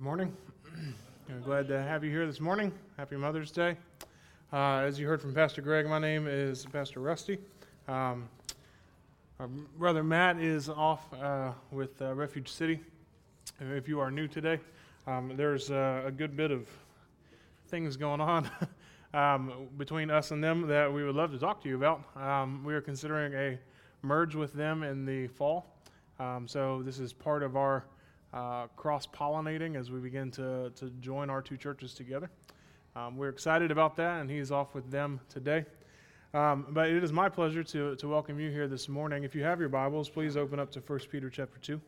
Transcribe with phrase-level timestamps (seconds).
[0.00, 0.32] Morning.
[1.28, 2.70] I'm glad to have you here this morning.
[2.96, 3.76] Happy Mother's Day.
[4.52, 7.36] Uh, as you heard from Pastor Greg, my name is Pastor Rusty.
[7.88, 8.28] Um,
[9.40, 12.78] our brother Matt is off uh, with uh, Refuge City.
[13.58, 14.60] If you are new today,
[15.08, 16.68] um, there's uh, a good bit of
[17.66, 18.48] things going on
[19.14, 22.04] um, between us and them that we would love to talk to you about.
[22.14, 23.58] Um, we are considering a
[24.02, 25.66] merge with them in the fall.
[26.20, 27.82] Um, so this is part of our
[28.32, 32.30] uh, cross pollinating as we begin to, to join our two churches together.
[32.96, 35.64] Um, we're excited about that, and he's off with them today.
[36.34, 39.24] Um, but it is my pleasure to, to welcome you here this morning.
[39.24, 41.80] If you have your Bibles, please open up to 1 Peter chapter 2.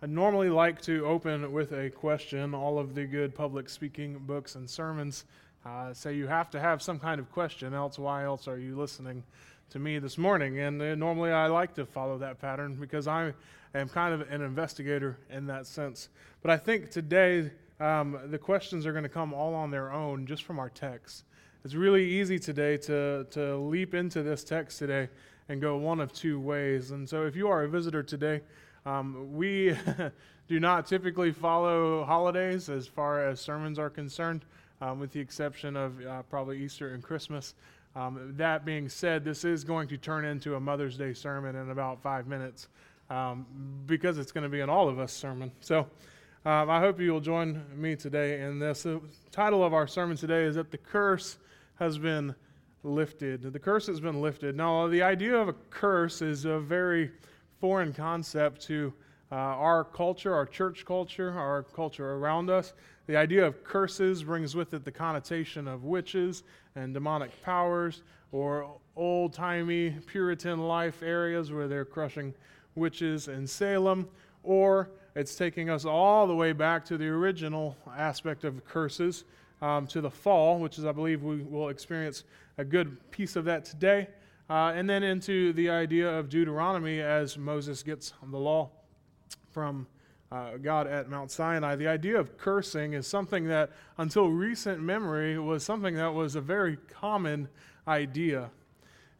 [0.00, 2.54] I normally like to open with a question.
[2.54, 5.24] All of the good public speaking books and sermons
[5.66, 8.76] uh, say you have to have some kind of question, else, why else are you
[8.76, 9.24] listening?
[9.70, 10.58] To me this morning.
[10.60, 13.32] And uh, normally I like to follow that pattern because I
[13.74, 16.08] am kind of an investigator in that sense.
[16.42, 20.26] But I think today um, the questions are going to come all on their own
[20.26, 21.24] just from our text.
[21.64, 25.08] It's really easy today to, to leap into this text today
[25.48, 26.90] and go one of two ways.
[26.92, 28.40] And so if you are a visitor today,
[28.86, 29.76] um, we
[30.48, 34.44] do not typically follow holidays as far as sermons are concerned,
[34.80, 37.54] um, with the exception of uh, probably Easter and Christmas.
[37.98, 41.70] Um, that being said, this is going to turn into a Mother's Day sermon in
[41.70, 42.68] about five minutes
[43.10, 43.44] um,
[43.86, 45.50] because it's going to be an all of us sermon.
[45.58, 45.80] So
[46.44, 48.84] um, I hope you will join me today in this.
[48.84, 49.00] The
[49.32, 51.38] title of our sermon today is that the curse
[51.80, 52.36] has been
[52.84, 53.52] lifted.
[53.52, 54.54] The curse has been lifted.
[54.54, 57.10] Now, the idea of a curse is a very
[57.60, 58.94] foreign concept to
[59.30, 62.72] uh, our culture, our church culture, our culture around us.
[63.06, 66.44] The idea of curses brings with it the connotation of witches
[66.76, 72.34] and demonic powers or old timey Puritan life areas where they're crushing
[72.74, 74.08] witches in Salem,
[74.42, 79.24] or it's taking us all the way back to the original aspect of curses,
[79.60, 82.24] um, to the fall, which is, I believe, we will experience
[82.58, 84.08] a good piece of that today,
[84.48, 88.70] uh, and then into the idea of Deuteronomy as Moses gets the law
[89.50, 89.86] from
[90.30, 91.76] uh, God at Mount Sinai.
[91.76, 96.40] The idea of cursing is something that, until recent memory, was something that was a
[96.40, 97.48] very common
[97.86, 98.50] idea.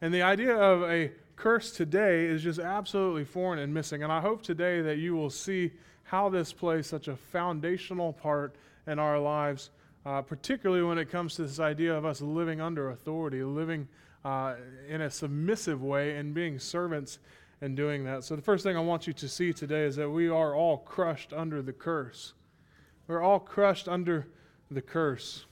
[0.01, 4.03] And the idea of a curse today is just absolutely foreign and missing.
[4.03, 5.71] And I hope today that you will see
[6.03, 8.55] how this plays such a foundational part
[8.87, 9.69] in our lives,
[10.05, 13.87] uh, particularly when it comes to this idea of us living under authority, living
[14.25, 14.55] uh,
[14.87, 17.19] in a submissive way, and being servants
[17.61, 18.23] in doing that.
[18.23, 20.77] So, the first thing I want you to see today is that we are all
[20.77, 22.33] crushed under the curse.
[23.07, 24.27] We're all crushed under
[24.71, 25.45] the curse.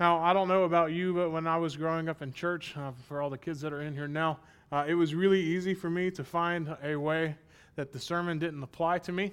[0.00, 2.92] Now, I don't know about you, but when I was growing up in church, uh,
[3.08, 4.38] for all the kids that are in here now,
[4.70, 7.34] uh, it was really easy for me to find a way
[7.74, 9.32] that the sermon didn't apply to me.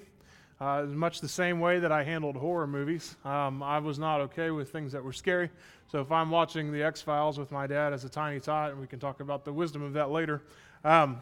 [0.58, 3.16] Uh, much the same way that I handled horror movies.
[3.26, 5.50] Um, I was not okay with things that were scary.
[5.88, 8.80] So if I'm watching The X Files with my dad as a tiny tot, and
[8.80, 10.42] we can talk about the wisdom of that later,
[10.82, 11.20] um,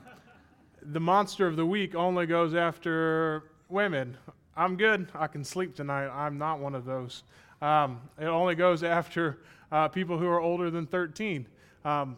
[0.83, 4.17] the monster of the week only goes after women.
[4.56, 5.09] I'm good.
[5.15, 6.09] I can sleep tonight.
[6.09, 7.25] I'm not one of those.
[7.61, 9.39] Um, it only goes after
[9.73, 11.47] uh, people who are older than 13.
[11.84, 12.17] Um,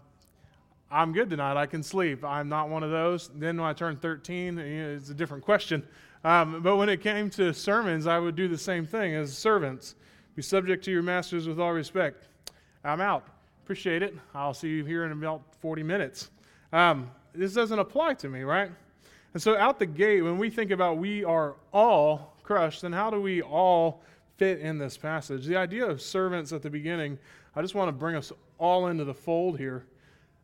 [0.91, 1.57] I'm good tonight.
[1.57, 2.25] I can sleep.
[2.25, 3.29] I'm not one of those.
[3.35, 5.83] Then when I turn 13, it's a different question.
[6.23, 9.97] Um, but when it came to sermons, I would do the same thing as servants
[10.37, 12.29] be subject to your masters with all respect.
[12.85, 13.27] I'm out.
[13.65, 14.15] Appreciate it.
[14.35, 16.31] I'll see you here in about 40 minutes.
[16.73, 18.71] Um, this doesn't apply to me, right?
[19.33, 23.11] And so, out the gate, when we think about we are all crushed, then how
[23.11, 24.03] do we all
[24.37, 25.47] fit in this passage?
[25.47, 27.19] The idea of servants at the beginning,
[27.55, 29.87] I just want to bring us all into the fold here.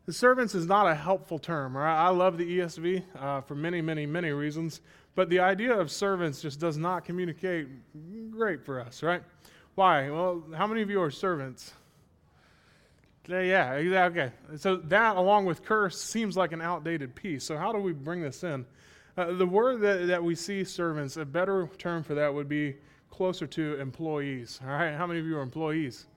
[0.05, 1.95] The servants is not a helpful term, right?
[1.95, 4.81] I love the ESV uh, for many, many, many reasons.
[5.15, 7.67] But the idea of servants just does not communicate
[8.31, 9.23] great for us, right?
[9.75, 10.09] Why?
[10.09, 11.73] Well, how many of you are servants?
[13.27, 14.31] Yeah, yeah, okay.
[14.57, 17.45] So that, along with curse, seems like an outdated piece.
[17.45, 18.65] So how do we bring this in?
[19.15, 22.75] Uh, the word that, that we see servants, a better term for that would be
[23.09, 24.59] closer to employees.
[24.63, 26.07] All right, how many of you are employees?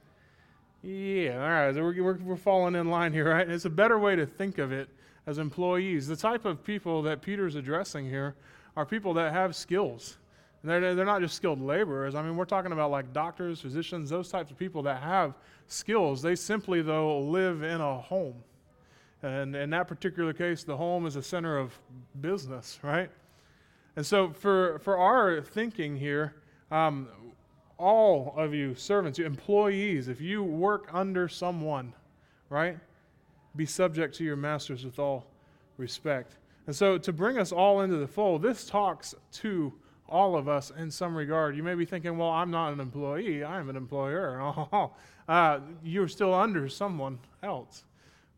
[0.82, 1.74] Yeah, all right.
[1.74, 3.48] So we're, we're, we're falling in line here, right?
[3.48, 4.88] It's a better way to think of it
[5.26, 6.06] as employees.
[6.06, 8.36] The type of people that Peter's addressing here
[8.76, 10.18] are people that have skills.
[10.62, 12.14] And they're, they're not just skilled laborers.
[12.14, 15.34] I mean, we're talking about like doctors, physicians, those types of people that have
[15.66, 16.22] skills.
[16.22, 18.34] They simply, though, live in a home.
[19.22, 21.76] And in that particular case, the home is a center of
[22.20, 23.10] business, right?
[23.96, 26.34] And so, for, for our thinking here,
[26.70, 27.08] um,
[27.78, 31.92] all of you servants, employees, if you work under someone,
[32.48, 32.78] right,
[33.54, 35.26] be subject to your masters with all
[35.76, 36.36] respect.
[36.66, 39.72] And so, to bring us all into the fold, this talks to
[40.08, 41.56] all of us in some regard.
[41.56, 44.52] You may be thinking, well, I'm not an employee, I'm an employer.
[45.28, 47.84] uh, you're still under someone else,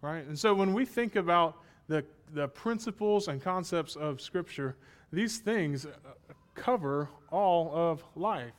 [0.03, 0.27] right?
[0.27, 1.59] And so, when we think about
[1.89, 4.77] the, the principles and concepts of Scripture,
[5.13, 5.87] these things
[6.55, 8.53] cover all of life.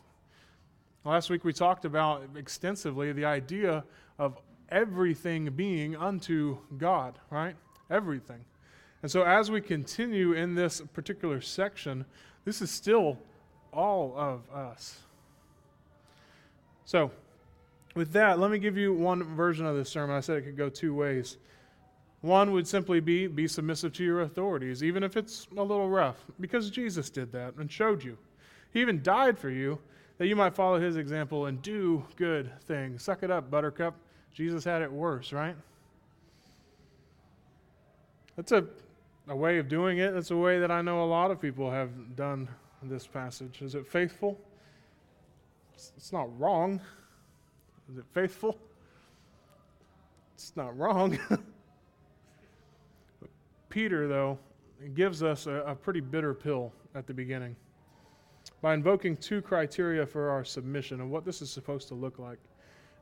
[1.06, 3.84] Last week we talked about extensively the idea
[4.18, 4.38] of
[4.70, 7.56] everything being unto God, right?
[7.90, 8.44] Everything.
[9.02, 12.06] And so as we continue in this particular section,
[12.44, 13.18] this is still
[13.72, 15.00] all of us.
[16.86, 17.12] So,
[17.96, 20.16] with that, let me give you one version of this sermon.
[20.16, 21.38] I said it could go two ways.
[22.22, 26.26] One would simply be be submissive to your authorities, even if it's a little rough,
[26.40, 28.18] because Jesus did that and showed you.
[28.72, 29.80] He even died for you
[30.20, 33.02] that you might follow his example and do good things.
[33.02, 33.96] Suck it up, buttercup.
[34.34, 35.56] Jesus had it worse, right?
[38.36, 38.66] That's a,
[39.30, 40.14] a way of doing it.
[40.14, 42.50] That's a way that I know a lot of people have done
[42.84, 43.62] this passage.
[43.62, 44.38] Is it faithful?
[45.74, 46.82] It's, not wrong.
[47.90, 48.58] Is it faithful?
[50.36, 51.18] It's not wrong.
[53.70, 54.38] Peter, though,
[54.96, 57.56] gives us a, a pretty bitter pill at the beginning
[58.62, 62.40] by invoking two criteria for our submission and what this is supposed to look like.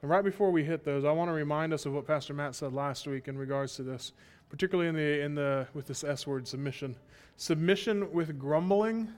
[0.02, 2.54] And right before we hit those, I want to remind us of what Pastor Matt
[2.56, 4.12] said last week in regards to this,
[4.50, 6.96] particularly in the in the with this S word submission.
[7.38, 9.10] Submission with grumbling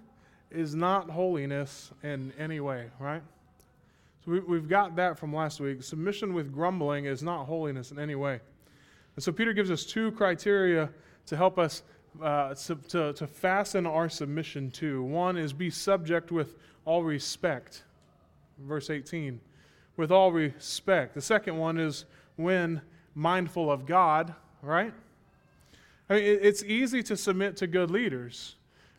[0.52, 3.22] is not holiness in any way, right?
[4.26, 5.84] So we, we've got that from last week.
[5.84, 8.40] Submission with grumbling is not holiness in any way.
[9.16, 10.90] And so Peter gives us two criteria
[11.26, 11.84] to help us
[12.22, 15.04] uh, to, to fasten our submission to.
[15.04, 17.84] One is be subject with all respect,
[18.60, 19.40] verse 18.
[19.98, 21.14] With all respect.
[21.14, 22.82] The second one is when
[23.16, 24.94] mindful of God, right?
[26.10, 28.56] I mean, it's easy to submit to good leaders.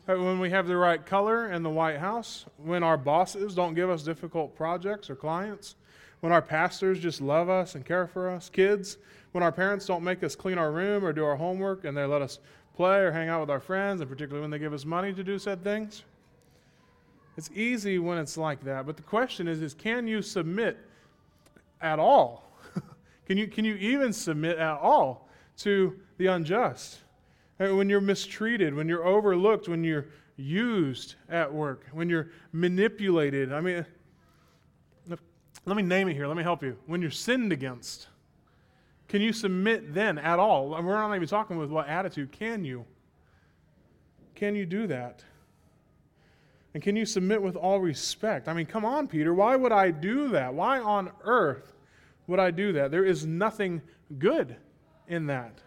[0.07, 3.73] Uh, when we have the right color in the White House, when our bosses don't
[3.73, 5.75] give us difficult projects or clients,
[6.21, 8.97] when our pastors just love us and care for us, kids,
[9.31, 12.05] when our parents don't make us clean our room or do our homework and they
[12.05, 12.39] let us
[12.81, 15.23] play or hang out with our friends, and particularly when they give us money to
[15.23, 16.01] do said things.
[17.37, 20.79] It's easy when it's like that, but the question is, is can you submit
[21.79, 22.51] at all?
[23.27, 27.01] can, you, can you even submit at all to the unjust?
[27.59, 33.53] Uh, when you're mistreated, when you're overlooked, when you're used at work, when you're manipulated.
[33.53, 33.85] I mean,
[35.11, 35.15] uh,
[35.65, 36.25] let me name it here.
[36.25, 36.75] Let me help you.
[36.87, 38.07] When you're sinned against,
[39.11, 40.69] can you submit then at all?
[40.69, 42.31] We're not even talking with what attitude.
[42.31, 42.85] Can you?
[44.35, 45.21] Can you do that?
[46.73, 48.47] And can you submit with all respect?
[48.47, 49.33] I mean, come on, Peter.
[49.33, 50.53] Why would I do that?
[50.53, 51.73] Why on earth
[52.27, 52.89] would I do that?
[52.89, 53.81] There is nothing
[54.17, 54.55] good
[55.09, 55.59] in that.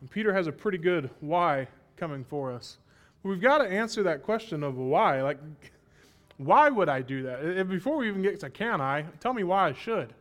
[0.00, 1.66] And Peter has a pretty good why
[1.96, 2.78] coming for us.
[3.24, 5.22] We've got to answer that question of why.
[5.22, 5.40] Like,
[6.36, 7.68] why would I do that?
[7.68, 10.14] Before we even get to can I, tell me why I should.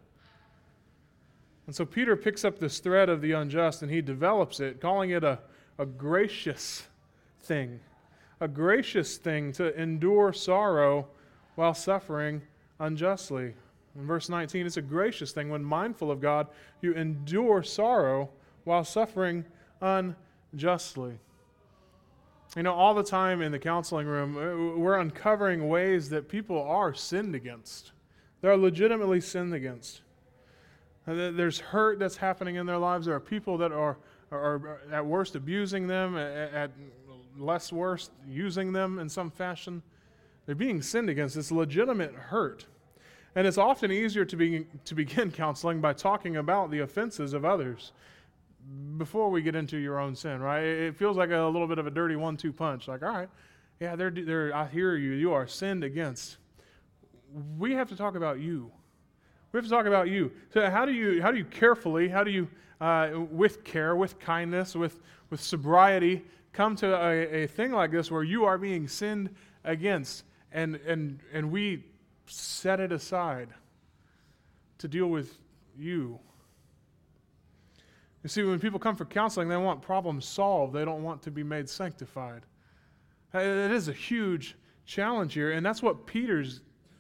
[1.68, 5.12] And so Peter picks up this thread of the unjust and he develops it, calling
[5.12, 5.40] it a,
[5.78, 6.88] a gracious
[7.42, 7.80] thing.
[8.40, 11.08] A gracious thing to endure sorrow
[11.56, 12.42] while suffering
[12.80, 13.54] unjustly.
[13.96, 16.48] In verse 19, it's a gracious thing when mindful of God,
[16.82, 18.30] you endure sorrow
[18.66, 19.46] while suffering
[19.82, 21.18] unjustly.
[22.56, 26.62] You know, all the time in the counseling room, uh, we're uncovering ways that people
[26.62, 27.92] are sinned against.
[28.42, 30.02] They're legitimately sinned against.
[31.08, 33.06] Uh, there's hurt that's happening in their lives.
[33.06, 33.98] There are people that are,
[34.32, 36.72] are, at worst abusing them, at, at
[37.38, 39.84] less worst using them in some fashion.
[40.46, 41.38] They're being sinned against.
[41.38, 42.66] It's legitimate hurt.
[43.36, 47.46] And it's often easier to, be, to begin counseling by talking about the offenses of
[47.46, 47.92] others
[48.98, 50.64] before we get into your own sin, right?
[50.64, 52.88] It feels like a little bit of a dirty one two punch.
[52.88, 53.30] Like, all right,
[53.80, 55.12] yeah, they're, they're, I hear you.
[55.12, 56.38] You are sinned against.
[57.58, 58.72] We have to talk about you.
[59.56, 60.34] We have to talk about you.
[60.54, 62.50] So how do you how do you carefully, how do you
[62.82, 68.12] uh, with care, with kindness, with with sobriety, come to a, a thing like this
[68.12, 69.34] where you are being sinned
[69.64, 71.86] against, and and and we
[72.26, 73.48] set it aside
[74.80, 75.38] to deal with
[75.78, 76.20] you.
[78.24, 80.74] You see, when people come for counseling, they want problems solved.
[80.74, 82.42] They don't want to be made sanctified.
[83.34, 86.60] It is a huge challenge here, and that's what Peter's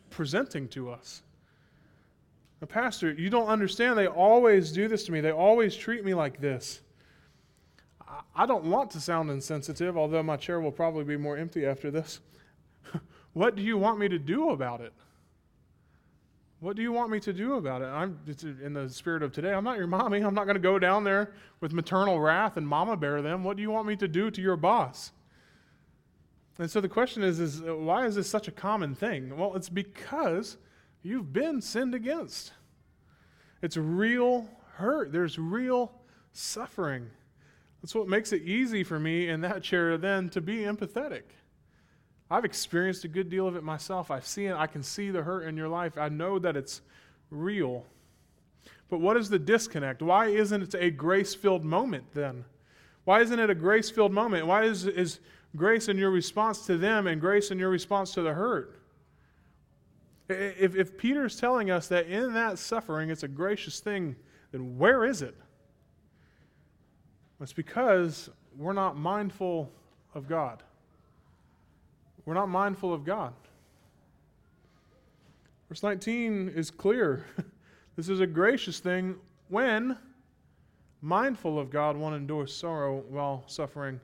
[0.09, 1.21] presenting to us.
[2.65, 3.97] Pastor, you don't understand.
[3.97, 5.21] They always do this to me.
[5.21, 6.81] They always treat me like this.
[8.35, 11.91] I don't want to sound insensitive, although my chair will probably be more empty after
[11.91, 12.19] this.
[13.33, 14.93] what do you want me to do about it?
[16.59, 17.85] What do you want me to do about it?
[17.85, 18.17] I'm
[18.63, 19.53] in the spirit of today.
[19.53, 20.21] I'm not your mommy.
[20.21, 23.43] I'm not going to go down there with maternal wrath and mama bear them.
[23.43, 25.11] What do you want me to do to your boss?
[26.57, 29.37] And so the question is, is why is this such a common thing?
[29.37, 30.57] Well, it's because
[31.05, 32.51] you've been sinned against.
[33.61, 35.11] It's real hurt.
[35.11, 35.91] There's real
[36.33, 37.09] suffering.
[37.81, 41.23] That's what makes it easy for me in that chair then to be empathetic.
[42.29, 44.09] I've experienced a good deal of it myself.
[44.09, 44.51] I've seen.
[44.51, 45.95] I can see the hurt in your life.
[45.95, 46.81] I know that it's
[47.29, 47.85] real.
[48.89, 50.01] But what is the disconnect?
[50.01, 52.45] Why isn't it a grace filled moment then?
[53.03, 54.47] Why isn't it a grace filled moment?
[54.47, 55.19] Why is, is
[55.55, 58.79] grace in your response to them and grace in your response to the hurt?
[60.27, 64.15] If, if Peter's telling us that in that suffering it's a gracious thing,
[64.51, 65.35] then where is it?
[67.41, 69.71] It's because we're not mindful
[70.13, 70.63] of God.
[72.25, 73.33] We're not mindful of God.
[75.69, 77.25] Verse 19 is clear.
[77.95, 79.15] this is a gracious thing
[79.49, 79.97] when
[81.01, 83.99] mindful of God, one endures sorrow while suffering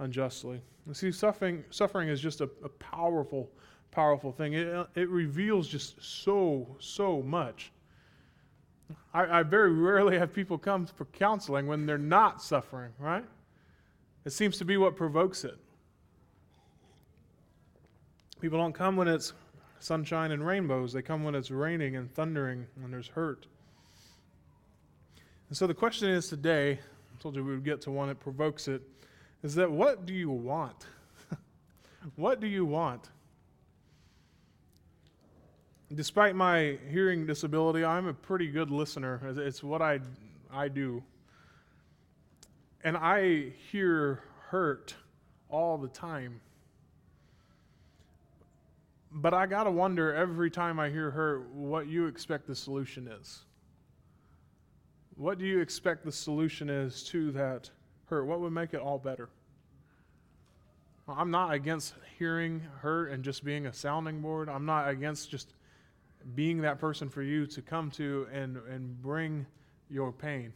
[0.00, 0.60] unjustly.
[0.86, 3.50] You see, suffering, suffering is just a, a powerful,
[3.92, 4.54] powerful thing.
[4.54, 7.70] It, uh, it reveals just so, so much.
[9.14, 13.24] I, I very rarely have people come for counseling when they're not suffering, right?
[14.24, 15.56] It seems to be what provokes it.
[18.40, 19.34] People don't come when it's
[19.78, 20.92] sunshine and rainbows.
[20.92, 23.46] They come when it's raining and thundering, when there's hurt.
[25.48, 28.18] And so the question is today, I told you we would get to one that
[28.18, 28.82] provokes it,
[29.42, 30.86] is that what do you want?
[32.16, 33.10] what do you want?
[35.94, 39.20] Despite my hearing disability, I'm a pretty good listener.
[39.36, 40.00] It's what I,
[40.50, 41.02] I do.
[42.82, 44.94] And I hear hurt
[45.50, 46.40] all the time.
[49.10, 53.06] But I got to wonder every time I hear her what you expect the solution
[53.08, 53.40] is.
[55.16, 57.68] What do you expect the solution is to that
[58.06, 58.24] hurt?
[58.24, 59.28] What would make it all better?
[61.06, 64.48] I'm not against hearing hurt and just being a sounding board.
[64.48, 65.52] I'm not against just
[66.34, 69.46] being that person for you to come to and, and bring
[69.90, 70.52] your pain.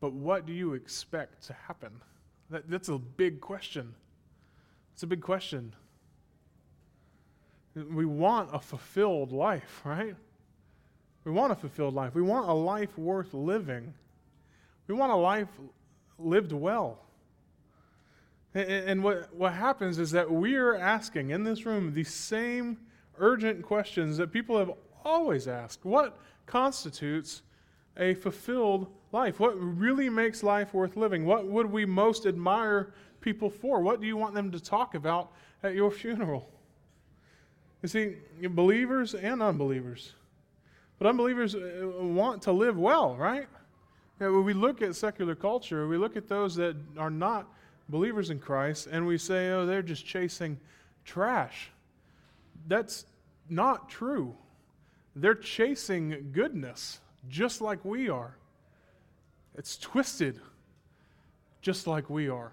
[0.00, 1.90] But what do you expect to happen?
[2.50, 3.94] That, that's a big question.
[4.92, 5.74] It's a big question.
[7.74, 10.16] We want a fulfilled life, right?
[11.24, 12.14] We want a fulfilled life.
[12.14, 13.92] We want a life worth living.
[14.86, 15.48] We want a life
[16.18, 17.05] lived well.
[18.56, 22.78] And what, what happens is that we are asking in this room the same
[23.18, 24.72] urgent questions that people have
[25.04, 25.84] always asked.
[25.84, 27.42] What constitutes
[27.98, 29.40] a fulfilled life?
[29.40, 31.26] What really makes life worth living?
[31.26, 33.80] What would we most admire people for?
[33.82, 35.32] What do you want them to talk about
[35.62, 36.48] at your funeral?
[37.82, 38.16] You see,
[38.48, 40.14] believers and unbelievers.
[40.98, 43.48] But unbelievers uh, want to live well, right?
[44.18, 47.52] when we look at secular culture, we look at those that are not
[47.88, 50.58] believers in Christ, and we say, oh, they're just chasing
[51.04, 51.70] trash.
[52.66, 53.06] That's
[53.48, 54.34] not true.
[55.14, 58.36] They're chasing goodness, just like we are.
[59.54, 60.40] It's twisted,
[61.62, 62.52] just like we are.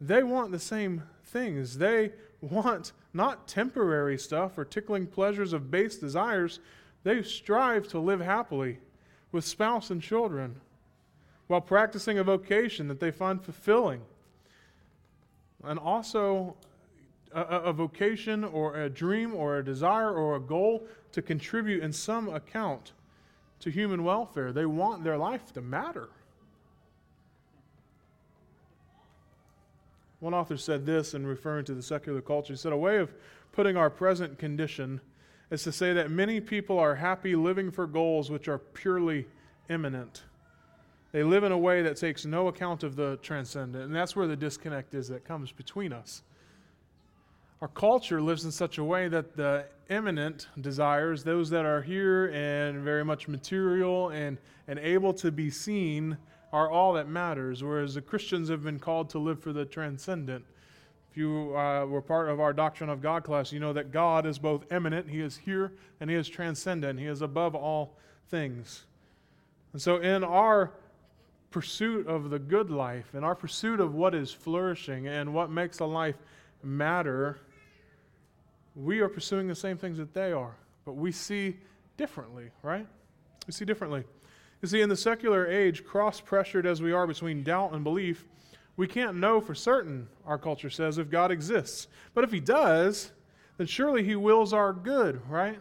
[0.00, 1.78] They want the same things.
[1.78, 6.60] They want not temporary stuff or tickling pleasures of base desires.
[7.04, 8.78] They strive to live happily
[9.30, 10.60] with spouse and children
[11.48, 14.02] while practicing a vocation that they find fulfilling.
[15.64, 16.56] And also
[17.32, 21.92] a, a, vocation or a dream or a desire or a goal to contribute in
[21.92, 22.92] some account
[23.60, 24.52] to human welfare.
[24.52, 26.08] They want their life to matter.
[30.20, 32.52] One author said this in referring to the secular culture.
[32.52, 33.12] He said, A way of
[33.52, 35.00] putting our present condition
[35.50, 39.26] is to say that many people are happy living for goals which are purely
[39.68, 40.22] immanent.
[41.18, 43.86] They live in a way that takes no account of the transcendent.
[43.86, 46.22] And that's where the disconnect is that comes between us.
[47.60, 52.26] Our culture lives in such a way that the immanent desires, those that are here
[52.26, 56.16] and very much material and, and able to be seen,
[56.52, 60.44] are all that matters, whereas the Christians have been called to live for the transcendent.
[61.10, 64.24] If you uh, were part of our Doctrine of God class, you know that God
[64.24, 67.00] is both immanent, He is here, and He is transcendent.
[67.00, 67.96] He is above all
[68.28, 68.84] things.
[69.72, 70.70] And so, in our
[71.58, 75.80] pursuit of the good life, and our pursuit of what is flourishing and what makes
[75.80, 76.14] a life
[76.62, 77.40] matter,
[78.76, 81.56] we are pursuing the same things that they are, but we see
[81.96, 82.86] differently, right?
[83.48, 84.04] We see differently.
[84.62, 88.24] You see, in the secular age, cross pressured as we are between doubt and belief,
[88.76, 91.88] we can't know for certain, our culture says, if God exists.
[92.14, 93.10] But if He does,
[93.56, 95.58] then surely He wills our good, right?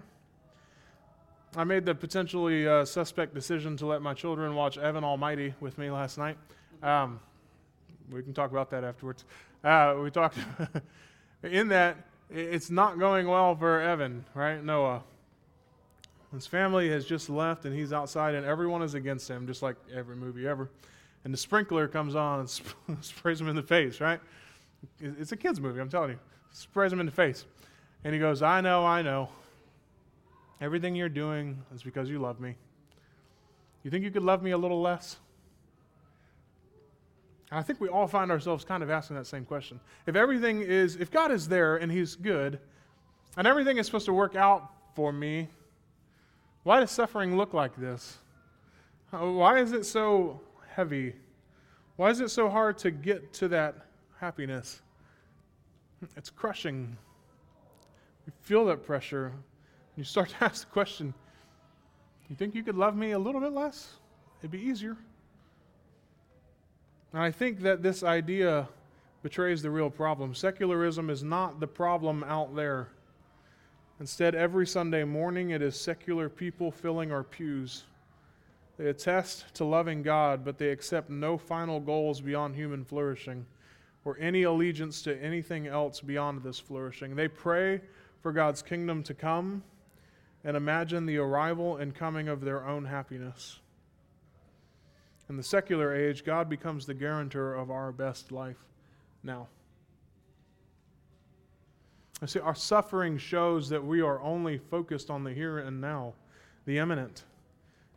[1.57, 5.79] I made the potentially uh, suspect decision to let my children watch Evan Almighty with
[5.79, 6.37] me last night.
[6.83, 7.19] Um,
[8.11, 9.25] we can talk about that afterwards.
[9.63, 10.37] Uh, we talked
[11.43, 11.97] in that
[12.29, 14.63] it's not going well for Evan, right?
[14.63, 15.01] Noah.
[16.31, 19.77] His family has just left and he's outside, and everyone is against him, just like
[19.91, 20.69] every movie ever.
[21.23, 24.19] And the sprinkler comes on and sp- sprays him in the face, right?
[24.99, 26.19] It's a kid's movie, I'm telling you.
[26.51, 27.45] Sprays him in the face.
[28.03, 29.29] And he goes, I know, I know.
[30.59, 32.55] Everything you're doing is because you love me.
[33.83, 35.17] You think you could love me a little less?
[37.51, 39.79] And I think we all find ourselves kind of asking that same question.
[40.05, 42.59] If everything is, if God is there and He's good,
[43.37, 45.47] and everything is supposed to work out for me,
[46.63, 48.17] why does suffering look like this?
[49.13, 51.13] Uh, why is it so heavy?
[51.95, 53.75] Why is it so hard to get to that
[54.19, 54.81] happiness?
[56.17, 56.97] It's crushing.
[58.25, 59.31] You feel that pressure.
[59.97, 61.13] You start to ask the question
[62.29, 63.95] you think you could love me a little bit less?
[64.39, 64.97] It'd be easier.
[67.13, 68.67] And I think that this idea
[69.23, 70.35] betrays the real problem.
[70.35, 72.89] Secularism is not the problem out there.
[73.99, 77.85] Instead, every Sunday morning, it is secular people filling our pews.
[78.77, 83.45] They attest to loving God, but they accept no final goals beyond human flourishing
[84.05, 87.15] or any allegiance to anything else beyond this flourishing.
[87.15, 87.81] They pray
[88.21, 89.63] for God's kingdom to come
[90.43, 93.59] and imagine the arrival and coming of their own happiness.
[95.29, 98.63] In the secular age, God becomes the guarantor of our best life
[99.23, 99.47] now.
[102.21, 106.13] I see, our suffering shows that we are only focused on the here and now,
[106.65, 107.25] the immanent.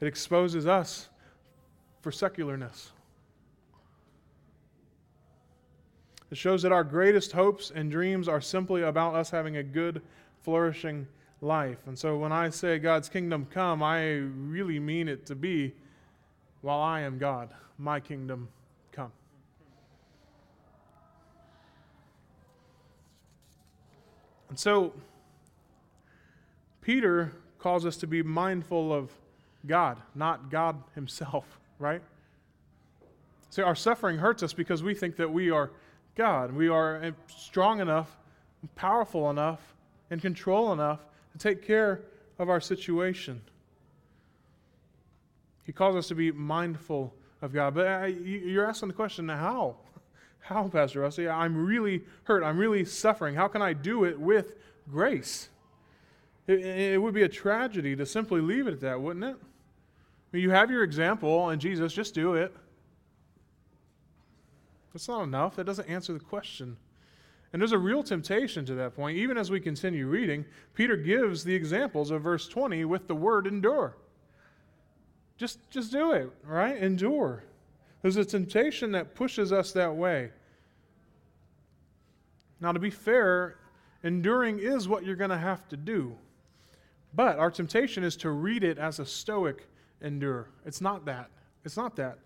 [0.00, 1.08] It exposes us
[2.02, 2.90] for secularness.
[6.30, 10.02] It shows that our greatest hopes and dreams are simply about us having a good,
[10.42, 11.06] flourishing
[11.40, 11.78] life.
[11.86, 15.72] And so when I say God's kingdom come, I really mean it to be
[16.60, 18.48] while I am God, my kingdom
[18.92, 19.12] come.
[24.50, 24.92] And so,
[26.82, 29.10] Peter calls us to be mindful of
[29.66, 32.02] God, not God Himself, right?
[33.48, 35.70] See, our suffering hurts us because we think that we are
[36.14, 36.52] God.
[36.52, 38.16] We are eh, strong enough,
[38.76, 39.60] powerful enough,
[40.10, 41.00] in control enough
[41.32, 42.02] to take care
[42.38, 43.40] of our situation.
[45.64, 47.74] He calls us to be mindful of God.
[47.74, 49.76] But uh, you're asking the question, how?
[50.40, 51.28] How, Pastor Rusty?
[51.28, 52.42] I'm really hurt.
[52.42, 53.34] I'm really suffering.
[53.34, 54.54] How can I do it with
[54.90, 55.50] grace?
[56.46, 59.36] It, it would be a tragedy to simply leave it at that, wouldn't it?
[59.36, 62.54] I mean, you have your example, and Jesus, just do it.
[64.92, 65.56] That's not enough.
[65.56, 66.76] That doesn't answer the question.
[67.52, 69.18] And there's a real temptation to that point.
[69.18, 73.46] Even as we continue reading, Peter gives the examples of verse 20 with the word
[73.46, 73.96] endure.
[75.36, 76.76] Just, just do it, right?
[76.76, 77.44] Endure.
[78.02, 80.30] There's a temptation that pushes us that way.
[82.60, 83.56] Now, to be fair,
[84.04, 86.14] enduring is what you're going to have to do.
[87.14, 89.66] But our temptation is to read it as a stoic
[90.00, 90.50] endure.
[90.64, 91.30] It's not that.
[91.64, 92.18] It's not that.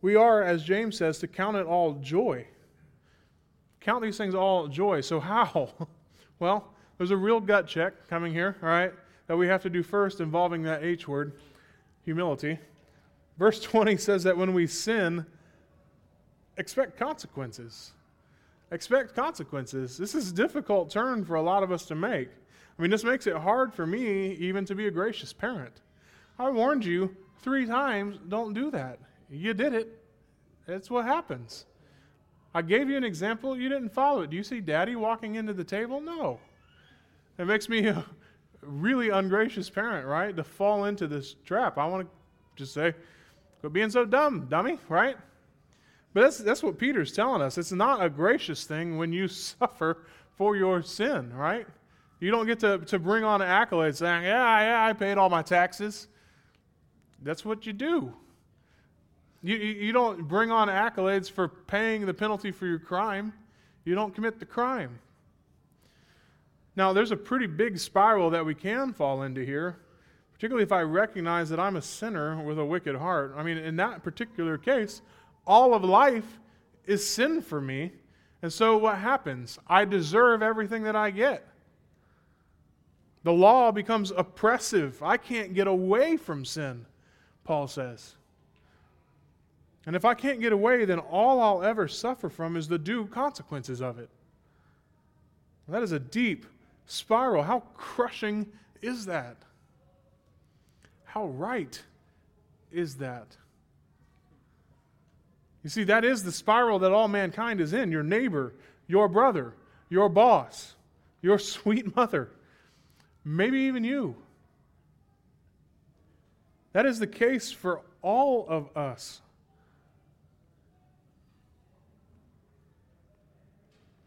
[0.00, 2.46] We are, as James says, to count it all joy.
[3.84, 5.02] Count these things all joy.
[5.02, 5.68] So, how?
[6.38, 8.92] well, there's a real gut check coming here, all right,
[9.26, 11.32] that we have to do first involving that H word
[12.02, 12.58] humility.
[13.38, 15.26] Verse 20 says that when we sin,
[16.56, 17.92] expect consequences.
[18.70, 19.98] Expect consequences.
[19.98, 22.28] This is a difficult turn for a lot of us to make.
[22.78, 25.82] I mean, this makes it hard for me even to be a gracious parent.
[26.38, 28.98] I warned you three times don't do that.
[29.30, 30.00] You did it.
[30.66, 31.66] That's what happens.
[32.54, 34.30] I gave you an example, you didn't follow it.
[34.30, 36.00] Do you see daddy walking into the table?
[36.00, 36.38] No.
[37.38, 38.04] It makes me a
[38.62, 40.36] really ungracious parent, right?
[40.36, 41.78] To fall into this trap.
[41.78, 42.10] I want to
[42.56, 42.94] just say,
[43.60, 45.16] quit being so dumb, dummy, right?
[46.12, 47.58] But that's, that's what Peter's telling us.
[47.58, 51.66] It's not a gracious thing when you suffer for your sin, right?
[52.20, 55.42] You don't get to, to bring on accolades saying, yeah, yeah, I paid all my
[55.42, 56.06] taxes.
[57.20, 58.14] That's what you do.
[59.44, 63.34] You, you don't bring on accolades for paying the penalty for your crime.
[63.84, 64.98] You don't commit the crime.
[66.76, 69.76] Now, there's a pretty big spiral that we can fall into here,
[70.32, 73.34] particularly if I recognize that I'm a sinner with a wicked heart.
[73.36, 75.02] I mean, in that particular case,
[75.46, 76.40] all of life
[76.86, 77.92] is sin for me.
[78.40, 79.58] And so what happens?
[79.66, 81.46] I deserve everything that I get.
[83.24, 85.02] The law becomes oppressive.
[85.02, 86.86] I can't get away from sin,
[87.44, 88.16] Paul says.
[89.86, 93.06] And if I can't get away, then all I'll ever suffer from is the due
[93.06, 94.08] consequences of it.
[95.68, 96.46] That is a deep
[96.86, 97.42] spiral.
[97.42, 98.46] How crushing
[98.82, 99.36] is that?
[101.04, 101.82] How right
[102.72, 103.36] is that?
[105.62, 108.52] You see, that is the spiral that all mankind is in your neighbor,
[108.86, 109.54] your brother,
[109.88, 110.74] your boss,
[111.22, 112.30] your sweet mother,
[113.24, 114.16] maybe even you.
[116.72, 119.22] That is the case for all of us.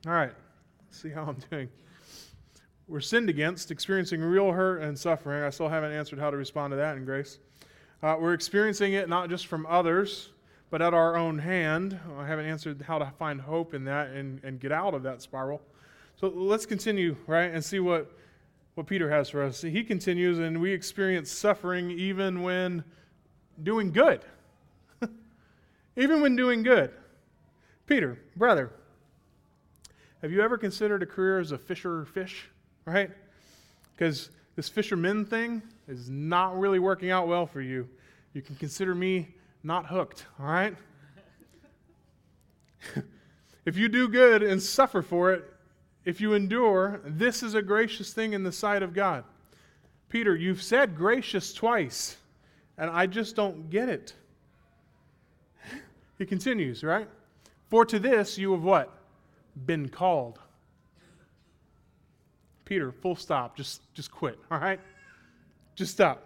[0.07, 0.31] All right,
[0.85, 1.67] Let's see how I'm doing.
[2.87, 5.43] We're sinned against, experiencing real hurt and suffering.
[5.43, 7.39] I still haven't answered how to respond to that in grace.
[8.01, 10.29] Uh, we're experiencing it not just from others,
[10.69, 11.99] but at our own hand.
[12.17, 15.21] I haven't answered how to find hope in that and, and get out of that
[15.21, 15.61] spiral.
[16.15, 18.09] So let's continue, right, and see what,
[18.75, 19.61] what Peter has for us.
[19.61, 22.85] He continues, and we experience suffering even when
[23.61, 24.21] doing good.
[25.97, 26.91] even when doing good.
[27.87, 28.71] Peter, brother,
[30.21, 32.49] have you ever considered a career as a fisher fish,
[32.85, 33.11] right?
[33.95, 37.87] Because this fisherman thing is not really working out well for you.
[38.33, 40.75] You can consider me not hooked, all right?
[43.65, 45.45] if you do good and suffer for it,
[46.05, 49.23] if you endure, this is a gracious thing in the sight of God.
[50.09, 52.17] Peter, you've said gracious twice,
[52.77, 54.13] and I just don't get it.
[56.17, 57.07] He continues, right?
[57.69, 58.96] For to this you have what?
[59.65, 60.39] Been called.
[62.65, 63.55] Peter, full stop.
[63.55, 64.79] Just, just quit, all right?
[65.75, 66.23] Just stop.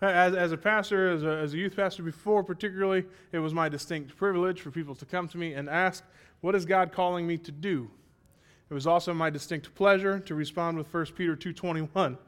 [0.00, 3.68] As, as a pastor, as a, as a youth pastor before, particularly, it was my
[3.68, 6.04] distinct privilege for people to come to me and ask,
[6.40, 7.90] What is God calling me to do?
[8.68, 12.18] It was also my distinct pleasure to respond with 1 Peter 2.21.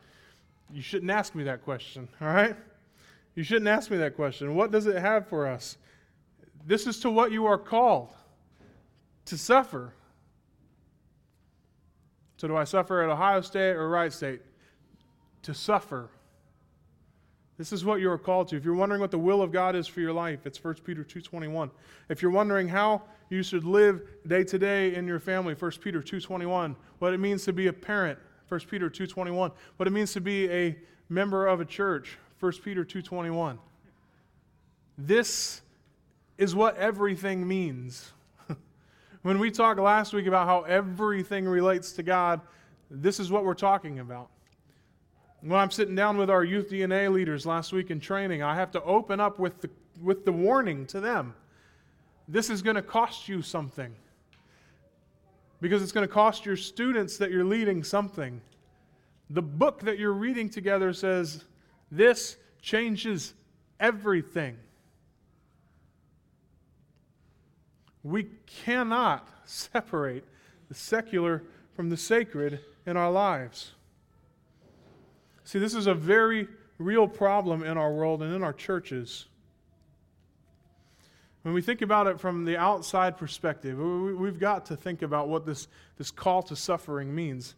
[0.73, 2.57] You shouldn't ask me that question, all right?
[3.35, 4.55] You shouldn't ask me that question.
[4.55, 5.77] What does it have for us?
[6.67, 8.13] This is to what you are called
[9.29, 9.93] to suffer.
[12.39, 14.41] So, do I suffer at Ohio State or Wright State?
[15.43, 16.11] To suffer.
[17.59, 18.57] This is what you are called to.
[18.57, 21.03] If you're wondering what the will of God is for your life, it's 1 Peter
[21.03, 21.71] 2:21.
[22.09, 26.01] If you're wondering how you should live day to day in your family, 1 Peter
[26.01, 26.77] 2:21.
[27.01, 29.51] What it means to be a parent, 1 Peter 2:21.
[29.77, 33.59] What it means to be a member of a church, 1 Peter 2:21.
[34.97, 35.61] This
[36.39, 38.13] is what everything means.
[39.23, 42.41] When we talked last week about how everything relates to God,
[42.91, 44.31] this is what we're talking about.
[45.41, 48.71] When I'm sitting down with our youth DNA leaders last week in training, I have
[48.73, 51.35] to open up with the, with the warning to them.
[52.29, 53.95] This is going to cost you something.
[55.61, 58.41] Because it's going to cost your students that you're leading something.
[59.31, 61.45] The book that you're reading together says
[61.91, 63.35] this changes
[63.81, 64.57] everything.
[68.03, 70.25] We cannot separate
[70.69, 71.43] the secular
[71.75, 73.73] from the sacred in our lives.
[75.45, 79.27] See, this is a very real problem in our world and in our churches.
[81.43, 85.47] When we think about it from the outside perspective, we've got to think about what
[85.47, 87.55] this, this call to suffering means.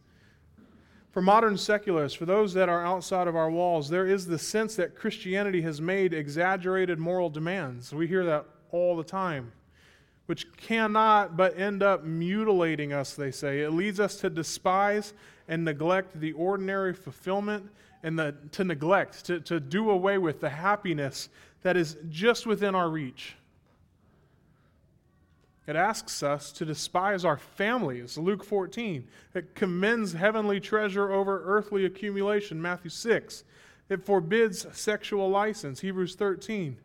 [1.11, 4.77] For modern secularists, for those that are outside of our walls, there is the sense
[4.77, 7.93] that Christianity has made exaggerated moral demands.
[7.93, 9.51] We hear that all the time
[10.31, 13.63] which cannot but end up mutilating us, they say.
[13.63, 15.13] It leads us to despise
[15.49, 17.69] and neglect the ordinary fulfillment
[18.05, 21.31] and the, to neglect, to, to do away with the happiness
[21.63, 23.35] that is just within our reach.
[25.67, 29.09] It asks us to despise our families, Luke 14.
[29.35, 33.43] It commends heavenly treasure over earthly accumulation, Matthew 6.
[33.89, 36.77] It forbids sexual license, Hebrews 13.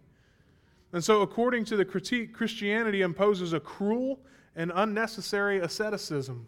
[0.95, 4.17] And so, according to the critique, Christianity imposes a cruel
[4.55, 6.47] and unnecessary asceticism,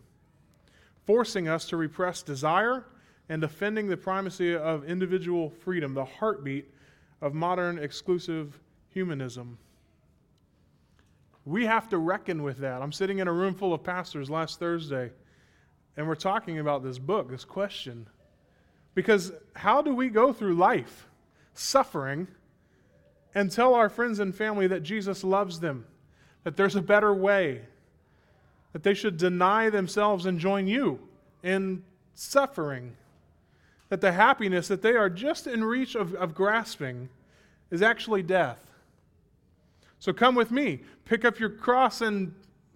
[1.06, 2.86] forcing us to repress desire
[3.28, 6.74] and defending the primacy of individual freedom, the heartbeat
[7.20, 8.58] of modern exclusive
[8.88, 9.58] humanism.
[11.44, 12.82] We have to reckon with that.
[12.82, 15.12] I'm sitting in a room full of pastors last Thursday,
[15.98, 18.08] and we're talking about this book, this question.
[18.96, 21.10] Because how do we go through life
[21.54, 22.30] suffering?
[23.36, 25.86] And tell our friends and family that Jesus loves them,
[26.44, 27.62] that there's a better way,
[28.74, 31.00] that they should deny themselves and join you
[31.44, 32.96] in suffering,
[33.90, 37.10] that the happiness that they are just in reach of, of grasping
[37.72, 38.60] is actually death.
[40.00, 42.34] So come with me, pick up your cross, and,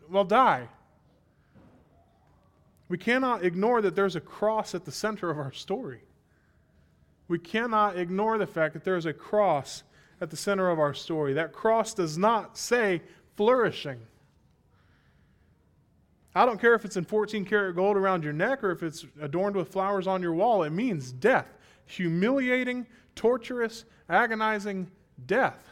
[0.09, 0.67] well, die.
[2.89, 6.01] We cannot ignore that there's a cross at the center of our story.
[7.27, 9.83] We cannot ignore the fact that there is a cross
[10.21, 11.33] at the center of our story.
[11.33, 13.01] That cross does not say
[13.35, 13.99] flourishing.
[16.33, 19.05] I don't care if it's in 14 karat gold around your neck or if it's
[19.19, 20.63] adorned with flowers on your wall.
[20.63, 21.47] It means death.
[21.87, 24.89] Humiliating, torturous, agonizing
[25.25, 25.67] death.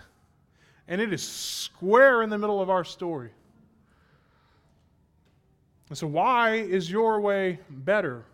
[0.87, 3.29] And it is square in the middle of our story.
[5.87, 8.25] And so, why is your way better?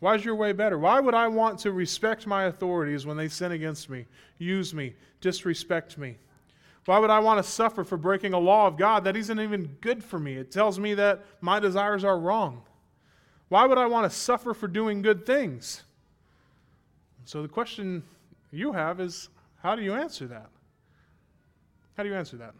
[0.00, 0.78] Why is your way better?
[0.78, 4.06] Why would I want to respect my authorities when they sin against me,
[4.38, 6.16] use me, disrespect me?
[6.84, 9.76] Why would I want to suffer for breaking a law of God that isn't even
[9.80, 10.36] good for me?
[10.36, 12.62] It tells me that my desires are wrong.
[13.48, 15.82] Why would I want to suffer for doing good things?
[17.24, 18.02] So the question
[18.52, 19.28] you have is
[19.62, 20.48] how do you answer that?
[21.96, 22.54] How do you answer that?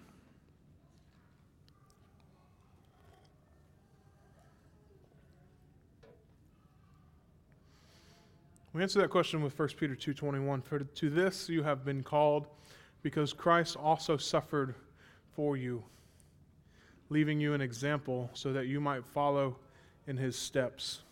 [8.77, 10.61] We answer that question with 1 Peter 2:21.
[10.61, 12.47] For to this you have been called
[13.01, 14.75] because Christ also suffered
[15.33, 15.83] for you,
[17.09, 19.59] leaving you an example so that you might follow
[20.07, 21.05] in his steps.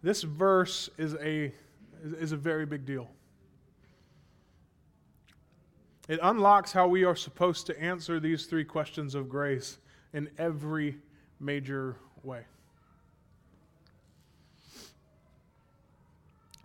[0.00, 1.52] This verse is a,
[2.02, 3.10] is a very big deal.
[6.08, 9.76] It unlocks how we are supposed to answer these three questions of grace
[10.14, 11.02] in every
[11.38, 12.46] major way.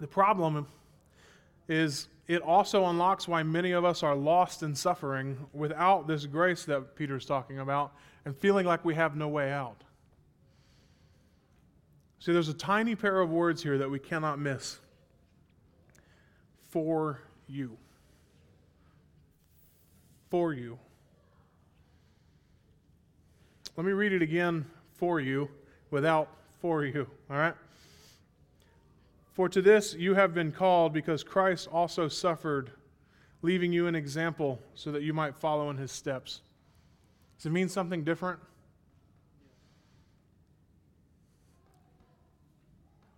[0.03, 0.67] The problem
[1.69, 6.65] is it also unlocks why many of us are lost in suffering without this grace
[6.65, 7.93] that Peter's talking about
[8.25, 9.81] and feeling like we have no way out.
[12.19, 14.77] See, there's a tiny pair of words here that we cannot miss.
[16.69, 17.77] For you.
[20.29, 20.77] For you.
[23.77, 25.47] Let me read it again for you
[25.91, 26.27] without
[26.59, 27.55] for you, all right?
[29.33, 32.71] For to this you have been called, because Christ also suffered,
[33.41, 36.41] leaving you an example so that you might follow in his steps.
[37.37, 38.39] Does it mean something different?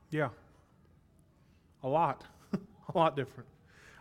[0.09, 0.29] Yeah.
[1.83, 2.23] A lot.
[2.53, 3.47] a lot different.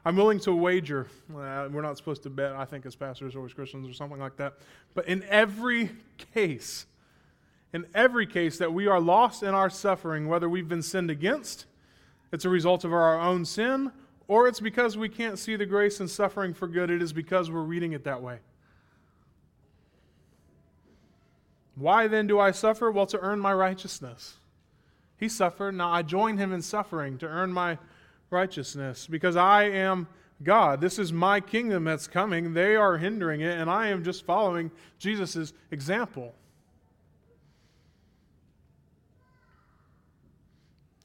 [0.05, 3.44] I'm willing to wager, uh, we're not supposed to bet, I think, as pastors or
[3.46, 4.55] as Christians or something like that,
[4.94, 5.90] but in every
[6.35, 6.87] case,
[7.72, 11.64] in every case that we are lost in our suffering, whether we've been sinned against,
[12.35, 13.92] it's a result of our own sin,
[14.27, 16.90] or it's because we can't see the grace and suffering for good.
[16.90, 18.38] It is because we're reading it that way.
[21.77, 22.90] Why then do I suffer?
[22.90, 24.35] Well, to earn my righteousness.
[25.16, 25.75] He suffered.
[25.75, 27.79] Now I join him in suffering to earn my
[28.31, 30.09] righteousness because I am
[30.42, 30.81] God.
[30.81, 32.53] This is my kingdom that's coming.
[32.53, 36.35] They are hindering it, and I am just following Jesus' example.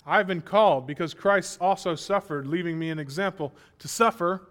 [0.09, 4.49] I've been called because Christ also suffered, leaving me an example to suffer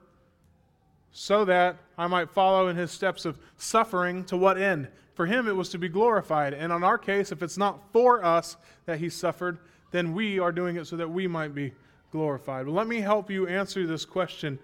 [1.11, 4.87] so that I might follow in his steps of suffering to what end?
[5.15, 6.55] For him, it was to be glorified.
[6.55, 9.59] And in our case, if it's not for us that he suffered,
[9.91, 11.73] then we are doing it so that we might be
[12.13, 12.67] glorified.
[12.67, 14.61] But let me help you answer this question.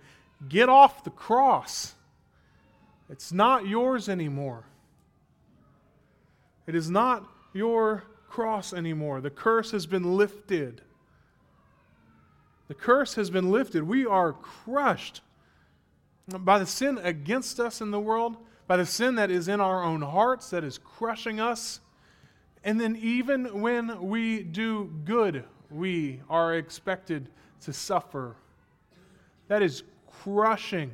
[0.49, 1.95] Get off the cross.
[3.11, 4.65] It's not yours anymore.
[6.69, 8.05] It is not your
[8.35, 9.21] cross anymore.
[9.21, 10.81] The curse has been lifted.
[12.67, 13.85] The curse has been lifted.
[13.85, 15.21] We are crushed
[16.27, 19.85] by the sin against us in the world, by the sin that is in our
[19.85, 21.79] own hearts that is crushing us.
[22.65, 27.29] And then, even when we do good, we are expected
[27.61, 28.35] to suffer.
[29.47, 29.85] That is
[30.25, 30.91] crushing.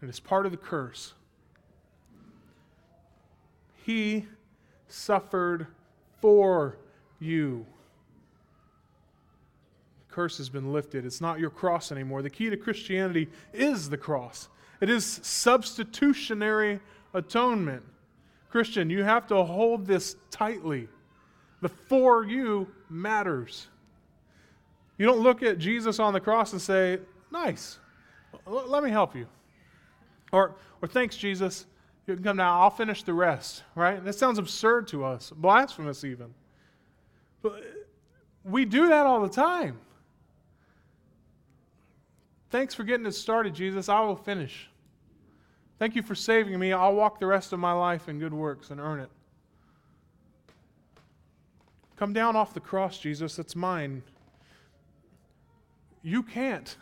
[0.00, 1.14] It is part of the curse.
[3.84, 4.26] He
[4.86, 5.66] suffered
[6.20, 6.78] for
[7.18, 7.66] you.
[10.08, 11.04] The curse has been lifted.
[11.04, 12.22] It's not your cross anymore.
[12.22, 14.48] The key to Christianity is the cross,
[14.80, 16.80] it is substitutionary
[17.14, 17.82] atonement.
[18.50, 20.88] Christian, you have to hold this tightly.
[21.60, 23.68] The for you matters.
[24.98, 26.98] You don't look at Jesus on the cross and say,
[27.30, 27.78] Nice,
[28.46, 29.26] let me help you.
[30.32, 31.66] Or, or thanks, Jesus.
[32.10, 34.04] You can come now, I'll finish the rest, right?
[34.04, 36.34] That sounds absurd to us, blasphemous even.
[37.40, 37.62] But
[38.42, 39.78] we do that all the time.
[42.50, 43.88] Thanks for getting it started, Jesus.
[43.88, 44.68] I will finish.
[45.78, 46.72] Thank you for saving me.
[46.72, 49.10] I'll walk the rest of my life in good works and earn it.
[51.94, 53.36] Come down off the cross, Jesus.
[53.36, 54.02] That's mine.
[56.02, 56.76] You can't.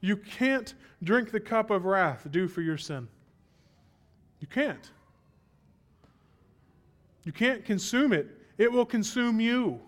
[0.00, 3.06] You can't drink the cup of wrath due for your sin.
[4.42, 4.90] You can't.
[7.22, 8.26] You can't consume it,
[8.58, 9.80] it will consume you.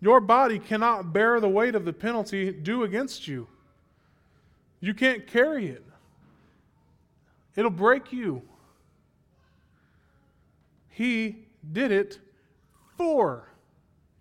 [0.00, 3.48] Your body cannot bear the weight of the penalty due against you.
[4.78, 5.84] You can't carry it,
[7.56, 8.42] it'll break you.
[10.90, 12.20] He did it
[12.96, 13.50] for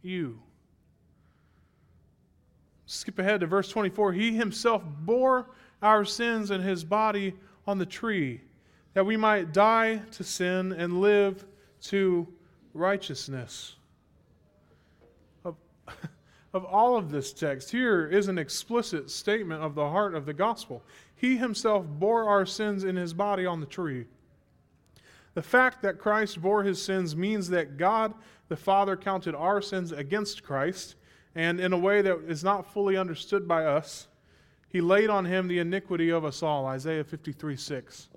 [0.02, 0.40] you.
[2.88, 4.14] Skip ahead to verse 24.
[4.14, 7.36] He himself bore our sins in his body
[7.68, 8.42] on the tree,
[8.94, 11.46] that we might die to sin and live
[11.82, 12.28] to
[12.74, 13.76] righteousness.
[15.44, 15.56] Of,
[16.54, 20.34] of all of this text, here is an explicit statement of the heart of the
[20.34, 20.84] gospel.
[21.16, 24.06] He himself bore our sins in his body on the tree.
[25.34, 28.14] The fact that Christ bore his sins means that God
[28.48, 30.96] the Father counted our sins against Christ,
[31.34, 34.08] and in a way that is not fully understood by us,
[34.70, 36.66] he laid on him the iniquity of us all.
[36.66, 38.10] Isaiah 53 6.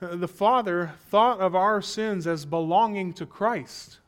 [0.00, 3.98] The Father thought of our sins as belonging to Christ.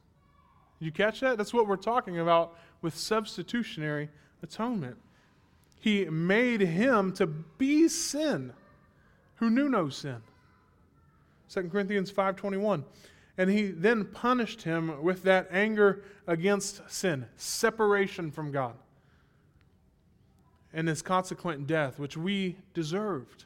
[0.81, 1.39] You catch that?
[1.39, 4.11] That's what we're talking about with substitutionary
[4.43, 4.97] atonement.
[5.81, 8.53] He made him to be sin
[9.37, 10.23] who knew no sin.
[11.49, 12.85] 2 Corinthians 5:21.
[13.37, 18.77] And he then punished him with that anger against sin, separation from God,
[20.75, 23.45] and his consequent death, which we deserved.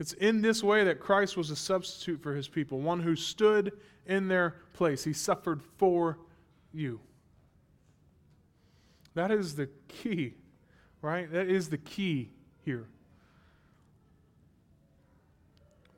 [0.00, 3.72] It's in this way that Christ was a substitute for his people, one who stood
[4.06, 5.04] in their place.
[5.04, 6.18] He suffered for
[6.72, 6.98] you.
[9.14, 10.34] That is the key,
[11.02, 11.30] right?
[11.30, 12.30] That is the key
[12.64, 12.88] here.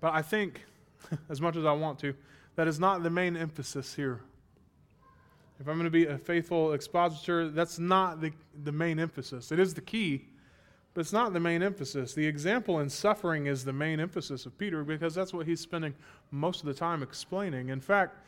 [0.01, 0.64] But I think
[1.29, 2.14] as much as I want to.
[2.57, 4.21] That is not the main emphasis here.
[5.61, 8.33] If I'm going to be a faithful expositor, that's not the,
[8.64, 9.53] the main emphasis.
[9.53, 10.27] It is the key,
[10.93, 12.12] but it's not the main emphasis.
[12.12, 15.95] The example in suffering is the main emphasis of Peter because that's what he's spending
[16.31, 17.69] most of the time explaining.
[17.69, 18.19] In fact,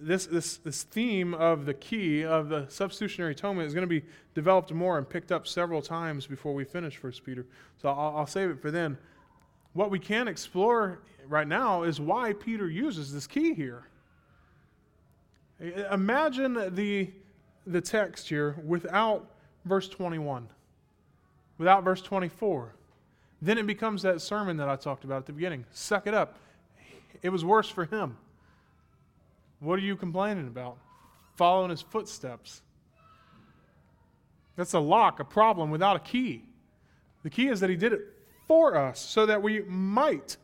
[0.00, 4.04] this, this, this theme of the key of the substitutionary atonement is going to be
[4.34, 7.46] developed more and picked up several times before we finish First Peter.
[7.80, 8.98] So I'll, I'll save it for then.
[9.72, 13.87] What we can explore right now is why Peter uses this key here.
[15.60, 17.10] Imagine the,
[17.66, 19.28] the text here without
[19.64, 20.48] verse 21,
[21.58, 22.74] without verse 24.
[23.42, 25.64] Then it becomes that sermon that I talked about at the beginning.
[25.72, 26.36] Suck it up.
[27.22, 28.16] It was worse for him.
[29.60, 30.78] What are you complaining about?
[31.36, 32.62] Following his footsteps.
[34.56, 36.44] That's a lock, a problem without a key.
[37.22, 38.00] The key is that he did it
[38.46, 40.36] for us so that we might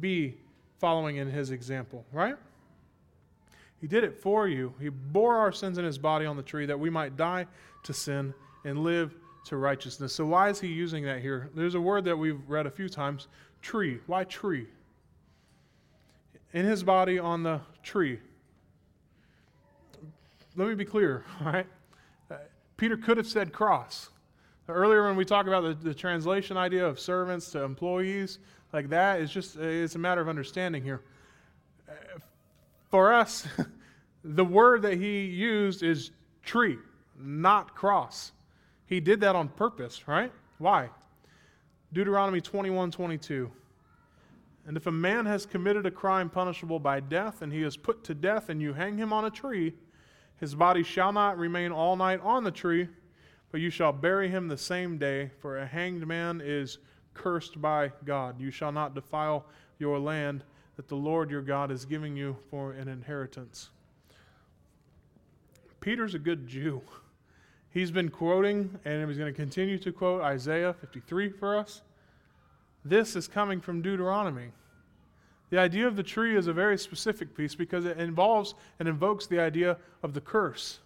[0.00, 0.36] be
[0.78, 2.36] following in his example, right?
[3.84, 4.72] He did it for you.
[4.80, 7.46] He bore our sins in his body on the tree that we might die
[7.82, 8.32] to sin
[8.64, 10.14] and live to righteousness.
[10.14, 11.50] So, why is he using that here?
[11.54, 13.28] There's a word that we've read a few times
[13.60, 14.00] tree.
[14.06, 14.68] Why tree?
[16.54, 18.20] In his body on the tree.
[20.56, 21.66] Let me be clear, all right?
[22.30, 22.36] Uh,
[22.78, 24.08] Peter could have said cross.
[24.66, 28.38] Earlier, when we talk about the, the translation idea of servants to employees,
[28.72, 31.02] like that is just it's a matter of understanding here.
[32.94, 33.46] For us,
[34.24, 36.10] the word that he used is
[36.42, 36.78] tree,
[37.18, 38.32] not cross.
[38.86, 40.32] He did that on purpose, right?
[40.58, 40.88] Why?
[41.92, 43.50] Deuteronomy 21 22.
[44.66, 48.02] And if a man has committed a crime punishable by death, and he is put
[48.04, 49.74] to death, and you hang him on a tree,
[50.40, 52.88] his body shall not remain all night on the tree,
[53.52, 56.78] but you shall bury him the same day, for a hanged man is
[57.12, 58.40] cursed by God.
[58.40, 59.44] You shall not defile
[59.78, 60.44] your land
[60.76, 63.70] that the Lord your God is giving you for an inheritance.
[65.84, 66.80] Peter's a good Jew.
[67.70, 71.82] He's been quoting, and he's going to continue to quote Isaiah 53 for us.
[72.84, 74.52] This is coming from Deuteronomy.
[75.50, 79.26] The idea of the tree is a very specific piece because it involves and invokes
[79.26, 80.80] the idea of the curse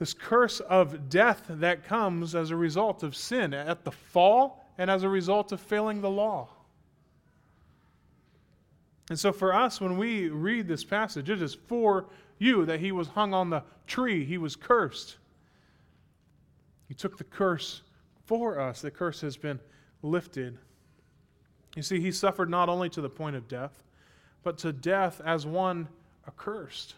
[0.00, 4.90] this curse of death that comes as a result of sin at the fall and
[4.90, 6.48] as a result of failing the law.
[9.10, 12.06] And so, for us, when we read this passage, it is for
[12.38, 15.16] you that he was hung on the tree, he was cursed.
[16.86, 17.82] He took the curse
[18.24, 18.80] for us.
[18.80, 19.58] The curse has been
[20.02, 20.58] lifted.
[21.76, 23.82] You see, he suffered not only to the point of death,
[24.42, 25.88] but to death as one
[26.26, 26.94] accursed.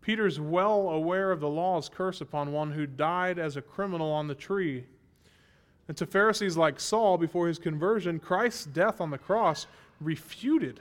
[0.00, 4.26] Peter's well aware of the law's curse upon one who died as a criminal on
[4.26, 4.84] the tree.
[5.86, 9.66] And to Pharisees like Saul, before his conversion, Christ's death on the cross
[10.00, 10.80] refuted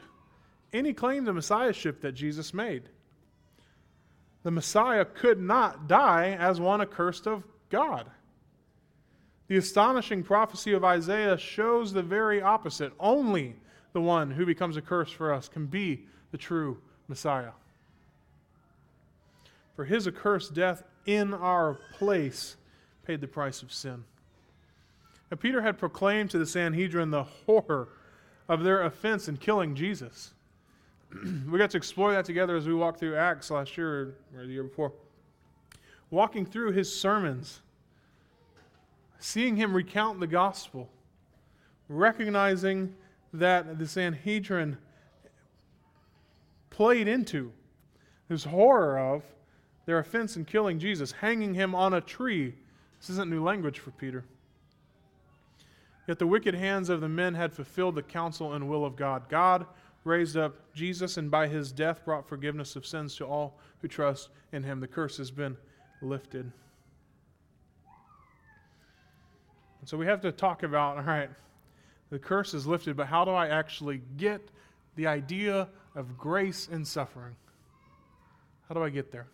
[0.71, 2.83] any claim to messiahship that Jesus made.
[4.43, 8.09] The Messiah could not die as one accursed of God.
[9.47, 12.91] The astonishing prophecy of Isaiah shows the very opposite.
[12.99, 13.55] Only
[13.93, 17.51] the one who becomes a curse for us can be the true Messiah
[19.75, 22.55] for his accursed death in our place
[23.05, 24.03] paid the price of sin.
[25.29, 27.89] Now, Peter had proclaimed to the Sanhedrin the horror
[28.49, 30.33] of their offense in killing Jesus.
[31.49, 34.51] we got to explore that together as we walked through Acts last year or the
[34.51, 34.91] year before.
[36.09, 37.61] Walking through his sermons,
[39.19, 40.89] seeing him recount the gospel,
[41.89, 42.93] recognizing
[43.33, 44.77] that the Sanhedrin
[46.69, 47.51] played into
[48.29, 49.23] his horror of
[49.85, 52.53] their offense in killing Jesus, hanging him on a tree.
[52.99, 54.23] This isn't new language for Peter.
[56.07, 59.29] Yet the wicked hands of the men had fulfilled the counsel and will of God.
[59.29, 59.65] God
[60.03, 64.29] raised up Jesus, and by his death brought forgiveness of sins to all who trust
[64.51, 64.79] in him.
[64.79, 65.55] The curse has been
[66.01, 66.51] lifted.
[69.79, 71.29] And so we have to talk about all right,
[72.09, 74.41] the curse is lifted, but how do I actually get
[74.95, 77.35] the idea of grace in suffering?
[78.67, 79.27] How do I get there?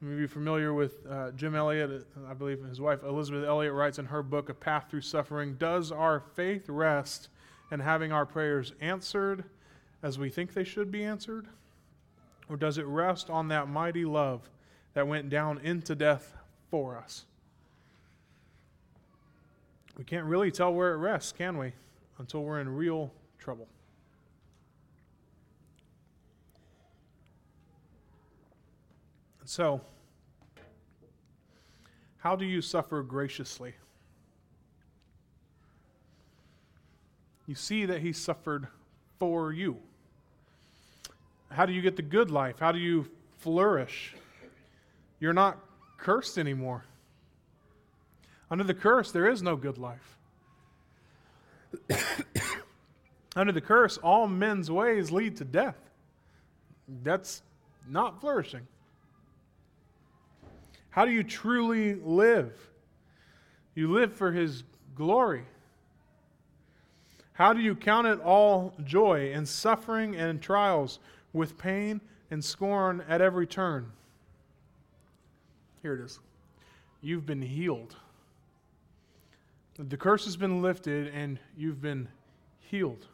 [0.00, 3.98] Some of you familiar with uh, Jim Elliot, I believe his wife Elisabeth Elliot writes
[3.98, 7.28] in her book, A Path Through Suffering Does our faith rest
[7.70, 9.44] in having our prayers answered
[10.02, 11.48] as we think they should be answered?
[12.48, 14.48] Or does it rest on that mighty love
[14.94, 16.32] that went down into death
[16.70, 17.26] for us?
[19.98, 21.74] We can't really tell where it rests, can we?
[22.16, 23.68] Until we're in real trouble.
[29.50, 29.80] So,
[32.18, 33.74] how do you suffer graciously?
[37.48, 38.68] You see that he suffered
[39.18, 39.78] for you.
[41.50, 42.60] How do you get the good life?
[42.60, 44.14] How do you flourish?
[45.18, 45.58] You're not
[45.96, 46.84] cursed anymore.
[48.52, 50.16] Under the curse, there is no good life.
[53.34, 55.90] Under the curse, all men's ways lead to death.
[57.02, 57.42] That's
[57.88, 58.68] not flourishing.
[60.90, 62.52] How do you truly live?
[63.74, 64.64] You live for His
[64.94, 65.44] glory.
[67.32, 70.98] How do you count it all joy in suffering and trials,
[71.32, 73.90] with pain and scorn at every turn?
[75.82, 76.18] Here it is.
[77.00, 77.96] You've been healed.
[79.78, 82.08] The curse has been lifted and you've been
[82.58, 83.06] healed.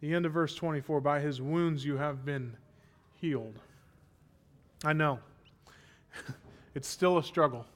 [0.00, 2.56] The end of verse 24 by his wounds you have been
[3.20, 3.58] healed.
[4.84, 5.18] I know.
[6.74, 7.66] it's still a struggle.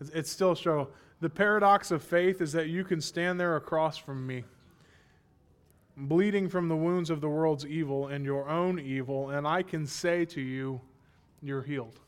[0.00, 0.90] It's still a struggle.
[1.20, 4.44] The paradox of faith is that you can stand there across from me,
[5.96, 9.86] bleeding from the wounds of the world's evil and your own evil, and I can
[9.86, 10.80] say to you,
[11.42, 12.00] You're healed.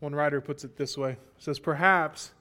[0.00, 2.32] One writer puts it this way says, Perhaps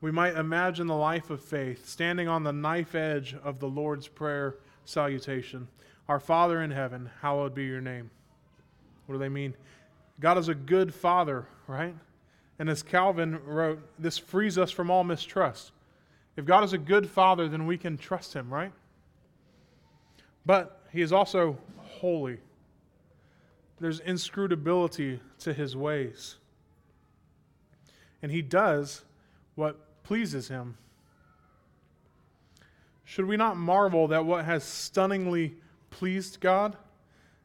[0.00, 4.08] we might imagine the life of faith standing on the knife edge of the Lord's
[4.08, 5.68] Prayer salutation.
[6.08, 8.10] Our Father in heaven, hallowed be your name.
[9.06, 9.54] What do they mean?
[10.20, 11.94] God is a good father, right?
[12.58, 15.72] And as Calvin wrote, this frees us from all mistrust.
[16.36, 18.72] If God is a good father, then we can trust him, right?
[20.46, 22.38] But he is also holy.
[23.80, 26.36] There's inscrutability to his ways.
[28.22, 29.04] And he does
[29.54, 30.76] what pleases him.
[33.04, 35.54] Should we not marvel that what has stunningly
[35.94, 36.76] pleased God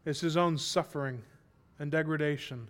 [0.06, 1.22] is his own suffering
[1.78, 2.68] and degradation,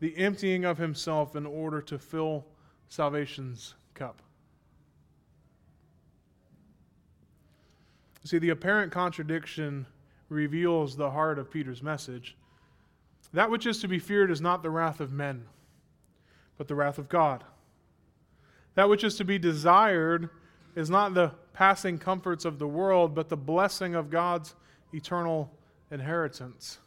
[0.00, 2.44] the emptying of himself in order to fill
[2.88, 4.20] salvation's cup.
[8.24, 9.86] See, the apparent contradiction
[10.28, 12.36] reveals the heart of Peter's message.
[13.32, 15.44] That which is to be feared is not the wrath of men,
[16.56, 17.44] but the wrath of God.
[18.74, 20.28] That which is to be desired
[20.74, 24.56] is not the passing comforts of the world, but the blessing of God's
[24.92, 25.50] eternal
[25.90, 26.78] inheritance.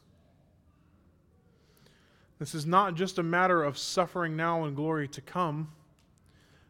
[2.39, 5.71] This is not just a matter of suffering now and glory to come.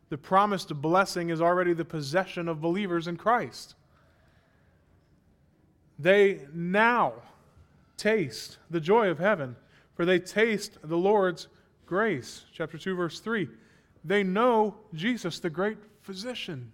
[0.09, 3.75] The promised blessing is already the possession of believers in Christ.
[5.97, 7.13] They now
[7.95, 9.55] taste the joy of heaven,
[9.95, 11.47] for they taste the Lord's
[11.85, 12.43] grace.
[12.51, 13.47] Chapter 2, verse 3.
[14.03, 16.73] They know Jesus, the great physician.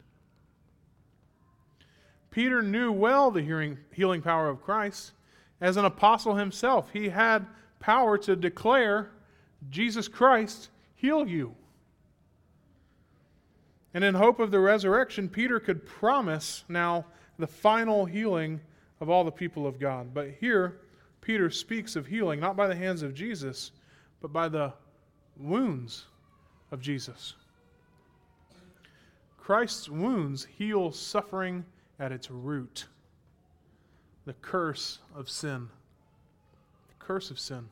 [2.31, 5.11] Peter knew well the hearing, healing power of Christ.
[5.59, 7.45] As an apostle himself, he had
[7.79, 9.11] power to declare
[9.69, 11.55] Jesus Christ heal you.
[13.93, 17.05] And in hope of the resurrection, Peter could promise now
[17.39, 18.59] the final healing
[18.99, 20.13] of all the people of God.
[20.13, 20.81] But here,
[21.21, 23.71] Peter speaks of healing not by the hands of Jesus,
[24.21, 24.73] but by the
[25.37, 26.05] wounds
[26.71, 27.35] of Jesus.
[29.37, 31.63] Christ's wounds heal suffering
[31.99, 32.85] at its root
[34.27, 35.69] the curse of sin.
[36.89, 37.69] The curse of sin.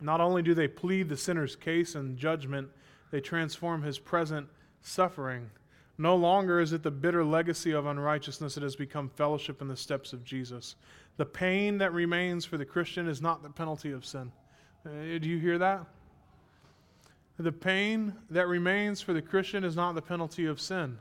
[0.00, 2.68] Not only do they plead the sinner's case and judgment,
[3.12, 4.48] they transform his present
[4.82, 5.50] suffering.
[5.98, 9.76] No longer is it the bitter legacy of unrighteousness, it has become fellowship in the
[9.76, 10.74] steps of Jesus.
[11.16, 14.32] The pain that remains for the Christian is not the penalty of sin.
[14.84, 15.84] Uh, do you hear that?
[17.40, 20.98] The pain that remains for the Christian is not the penalty of sin.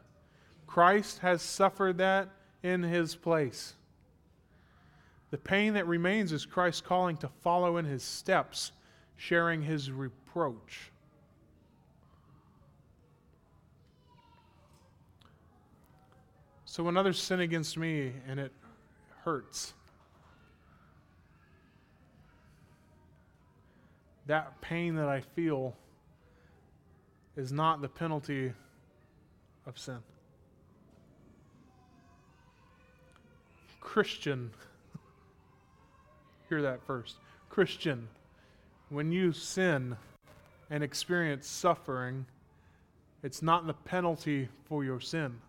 [0.67, 2.29] Christ has suffered that
[2.63, 3.73] in his place.
[5.31, 8.71] The pain that remains is Christ calling to follow in his steps,
[9.17, 10.93] sharing his reproach.
[16.63, 18.53] So when others sin against me and it
[19.25, 19.73] hurts,
[24.27, 25.75] that pain that I feel
[27.39, 28.51] is not the penalty
[29.65, 29.99] of sin.
[33.79, 34.51] Christian,
[36.49, 37.15] hear that first.
[37.49, 38.09] Christian,
[38.89, 39.95] when you sin
[40.69, 42.25] and experience suffering,
[43.23, 45.39] it's not the penalty for your sin.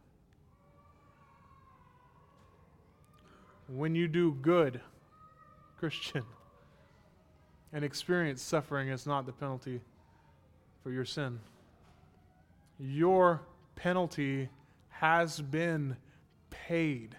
[3.67, 4.81] When you do good,
[5.77, 6.23] Christian,
[7.73, 9.81] and experience suffering, it's not the penalty
[10.85, 11.41] for your sin.
[12.81, 13.43] Your
[13.77, 14.49] penalty
[14.89, 15.97] has been
[16.49, 17.15] paid.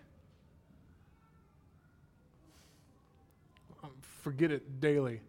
[4.22, 5.22] Forget it daily.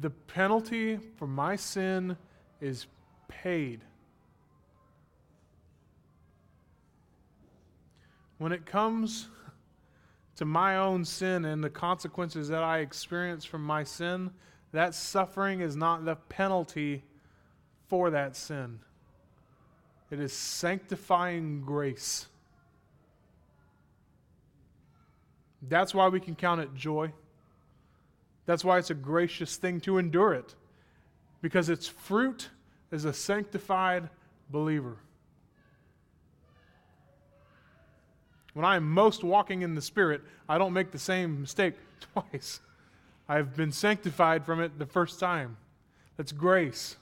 [0.00, 2.16] The penalty for my sin
[2.60, 2.86] is
[3.28, 3.80] paid.
[8.36, 9.28] When it comes
[10.36, 14.30] to my own sin and the consequences that I experience from my sin,
[14.72, 17.02] that suffering is not the penalty
[17.88, 18.80] for that sin.
[20.10, 22.26] It is sanctifying grace.
[25.62, 27.12] That's why we can count it joy.
[28.46, 30.54] That's why it's a gracious thing to endure it,
[31.42, 32.48] because its fruit
[32.90, 34.08] is a sanctified
[34.50, 34.96] believer.
[38.54, 41.74] When I am most walking in the Spirit, I don't make the same mistake
[42.14, 42.60] twice.
[43.28, 45.58] I've been sanctified from it the first time.
[46.16, 46.96] That's grace.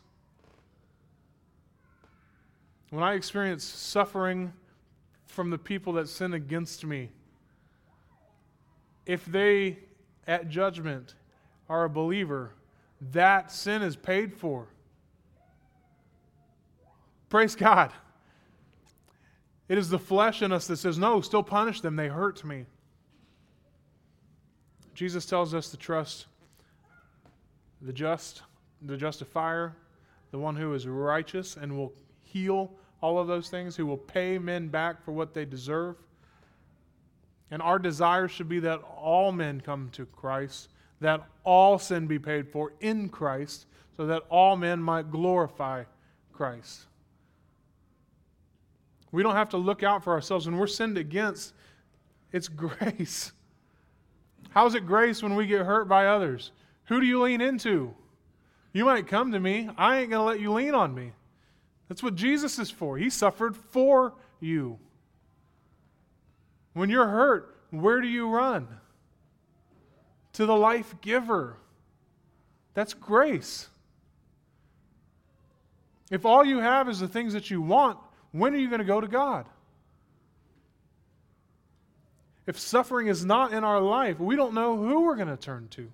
[2.91, 4.53] When I experience suffering
[5.26, 7.11] from the people that sin against me,
[9.05, 9.78] if they,
[10.26, 11.14] at judgment,
[11.68, 12.53] are a believer,
[13.12, 14.68] that sin is paid for.
[17.28, 17.93] Praise God.
[19.68, 21.97] It is the flesh in us that says, No, still punish them.
[21.97, 22.66] They hurt me.
[24.95, 26.26] Jesus tells us to trust
[27.82, 28.43] the just,
[28.80, 29.74] the justifier,
[30.30, 31.93] the one who is righteous and will
[32.27, 35.97] heal all of those things, who will pay men back for what they deserve.
[37.51, 40.68] And our desire should be that all men come to Christ,
[41.01, 43.66] that all sin be paid for in Christ,
[43.97, 45.85] so that all men might glorify
[46.33, 46.87] Christ.
[49.12, 50.47] We don't have to look out for ourselves.
[50.47, 51.55] When we're sinned against,
[52.33, 53.33] it's grace.
[54.51, 56.51] How's it grace when we get hurt by others?
[56.87, 57.95] Who do you lean into?
[58.72, 59.70] You might come to me.
[59.77, 61.12] I ain't going to let you lean on me.
[61.89, 62.99] That's what Jesus is for.
[62.99, 64.78] He suffered for you.
[66.72, 68.68] When you're hurt, where do you run?
[70.34, 71.57] To the life giver.
[72.74, 73.68] That's grace.
[76.11, 77.99] If all you have is the things that you want,
[78.32, 79.47] when are you going to go to God?
[82.47, 85.68] If suffering is not in our life, we don't know who we're going to turn
[85.70, 85.91] to.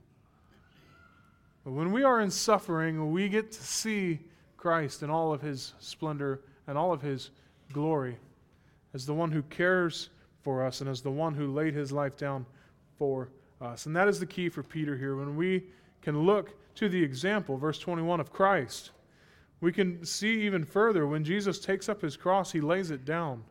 [1.64, 4.20] But when we are in suffering, we get to see
[4.62, 7.30] Christ in all of his splendor and all of his
[7.72, 8.16] glory
[8.94, 10.10] as the one who cares
[10.42, 12.46] for us and as the one who laid his life down
[12.96, 13.28] for
[13.60, 13.86] us.
[13.86, 15.16] And that is the key for Peter here.
[15.16, 15.64] When we
[16.00, 18.92] can look to the example, verse 21 of Christ,
[19.60, 23.42] we can see even further when Jesus takes up his cross, he lays it down.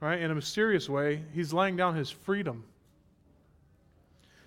[0.00, 0.20] Right?
[0.20, 2.62] In a mysterious way, he's laying down his freedom.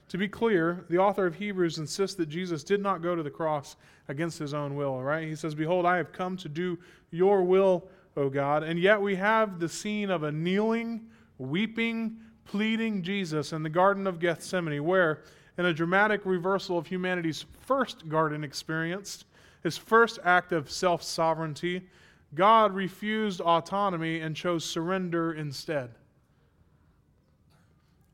[0.09, 3.29] To be clear, the author of Hebrews insists that Jesus did not go to the
[3.29, 3.75] cross
[4.07, 5.27] against his own will, right?
[5.27, 6.79] He says, Behold, I have come to do
[7.11, 8.63] your will, O God.
[8.63, 14.07] And yet we have the scene of a kneeling, weeping, pleading Jesus in the Garden
[14.07, 15.23] of Gethsemane, where,
[15.57, 19.25] in a dramatic reversal of humanity's first garden experience,
[19.63, 21.81] his first act of self sovereignty,
[22.33, 25.89] God refused autonomy and chose surrender instead.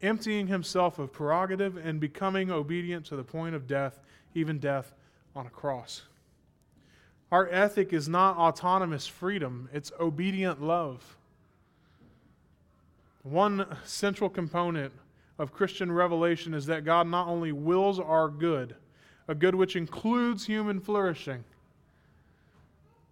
[0.04, 4.00] Emptying himself of prerogative and becoming obedient to the point of death,
[4.36, 4.94] even death
[5.36, 6.04] on a cross.
[7.32, 11.18] Our ethic is not autonomous freedom, it's obedient love.
[13.24, 14.92] One central component
[15.40, 18.76] of Christian revelation is that God not only wills our good,
[19.28, 21.44] a good which includes human flourishing.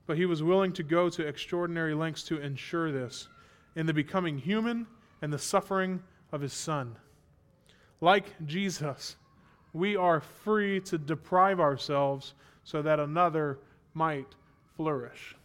[0.06, 3.30] But he was willing to go to extraordinary lengths to ensure this
[3.76, 4.86] in the becoming human
[5.22, 6.96] and the suffering of his son.
[8.00, 9.16] Like Jesus,
[9.74, 13.60] we are free to deprive ourselves so that another
[13.94, 14.28] might
[14.76, 15.36] flourish.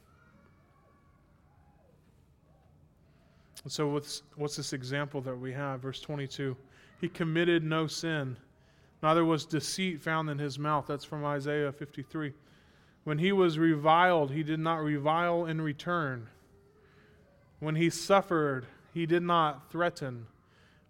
[3.65, 5.81] And so, what's, what's this example that we have?
[5.81, 6.57] Verse 22
[7.01, 8.37] He committed no sin,
[9.03, 10.87] neither was deceit found in his mouth.
[10.87, 12.33] That's from Isaiah 53.
[13.03, 16.29] When he was reviled, he did not revile in return.
[17.61, 20.27] When he suffered, he did not threaten,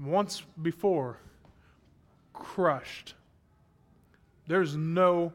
[0.00, 1.18] Once before,
[2.32, 3.14] crushed.
[4.46, 5.32] There's no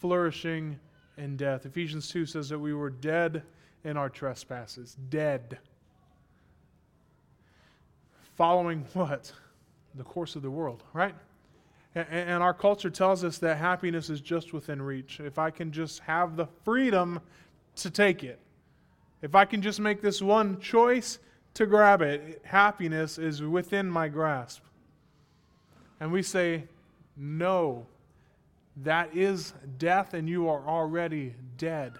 [0.00, 0.78] flourishing
[1.16, 1.66] in death.
[1.66, 3.42] Ephesians 2 says that we were dead
[3.84, 4.96] in our trespasses.
[5.08, 5.58] Dead.
[8.36, 9.32] Following what?
[9.96, 11.14] the course of the world, right?
[11.94, 15.18] And our culture tells us that happiness is just within reach.
[15.18, 17.20] If I can just have the freedom
[17.76, 18.38] to take it,
[19.22, 21.18] if I can just make this one choice
[21.56, 24.62] to grab it, happiness is within my grasp.
[26.00, 26.64] And we say,
[27.16, 27.86] no,
[28.84, 31.94] that is death, and you are already dead.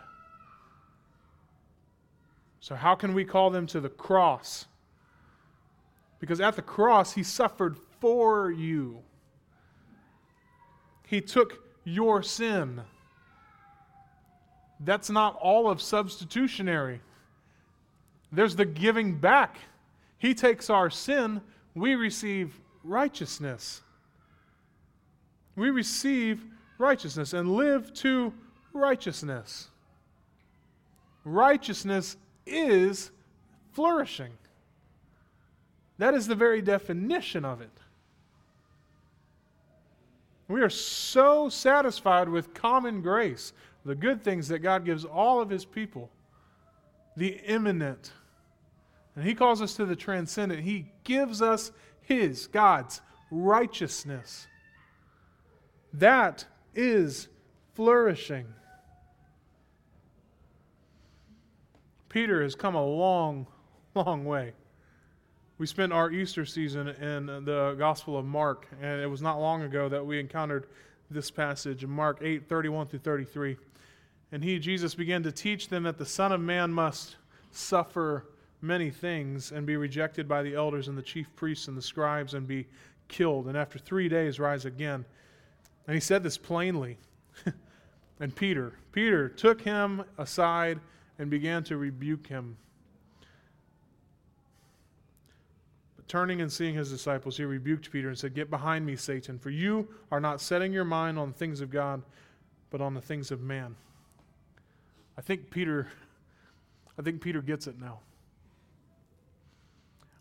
[2.61, 4.67] So, how can we call them to the cross?
[6.21, 8.99] Because at the cross, he suffered for you.
[11.07, 12.83] He took your sin.
[14.81, 17.01] That's not all of substitutionary.
[18.37, 19.57] There's the giving back.
[20.19, 21.41] He takes our sin,
[21.75, 23.81] we receive righteousness.
[25.57, 26.45] We receive
[26.77, 28.35] righteousness and live to
[28.75, 29.71] righteousness.
[31.25, 33.11] Righteousness is
[33.73, 34.33] flourishing.
[35.97, 37.71] That is the very definition of it.
[40.47, 43.55] We are so satisfied with common grace,
[43.87, 46.11] the good things that God gives all of His people,
[47.17, 48.13] the immanent.
[49.17, 50.63] And He calls us to the transcendent.
[50.63, 53.01] He gives us His, God's,
[53.31, 54.47] righteousness.
[55.95, 56.45] That
[56.75, 57.29] is
[57.75, 58.47] flourishing.
[62.09, 63.47] Peter has come a long,
[63.95, 64.53] long way.
[65.59, 69.63] We spent our Easter season in the Gospel of Mark, and it was not long
[69.63, 70.67] ago that we encountered
[71.11, 73.57] this passage in Mark 8 31 through 33.
[74.33, 77.17] And he, Jesus, began to teach them that the Son of Man must
[77.53, 78.27] suffer
[78.61, 82.35] many things and be rejected by the elders and the chief priests and the scribes
[82.35, 82.67] and be
[83.09, 85.05] killed, and after three days rise again.
[85.87, 86.99] And he said this plainly.
[88.21, 90.81] and Peter, Peter took him aside
[91.19, 92.57] and began to rebuke him.
[95.97, 99.39] But turning and seeing his disciples, he rebuked Peter and said, Get behind me, Satan,
[99.39, 102.03] for you are not setting your mind on the things of God,
[102.71, 103.77] but on the things of man.
[105.17, 105.89] I think Peter
[106.99, 108.01] I think Peter gets it now.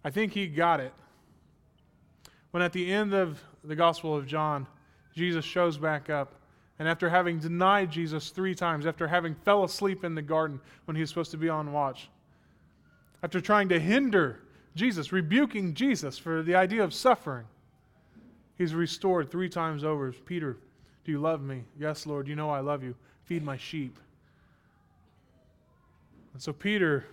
[0.06, 0.94] I think he got it.
[2.52, 4.68] When at the end of the Gospel of John,
[5.16, 6.36] Jesus shows back up,
[6.78, 10.96] and after having denied Jesus three times, after having fell asleep in the garden when
[10.96, 12.10] he was supposed to be on watch,
[13.24, 14.42] after trying to hinder
[14.76, 17.46] Jesus, rebuking Jesus for the idea of suffering.
[18.58, 20.12] He's restored three times over.
[20.12, 20.58] Peter,
[21.04, 21.64] do you love me?
[21.80, 22.94] Yes, Lord, you know I love you.
[23.24, 23.98] Feed my sheep.
[26.34, 27.06] And so Peter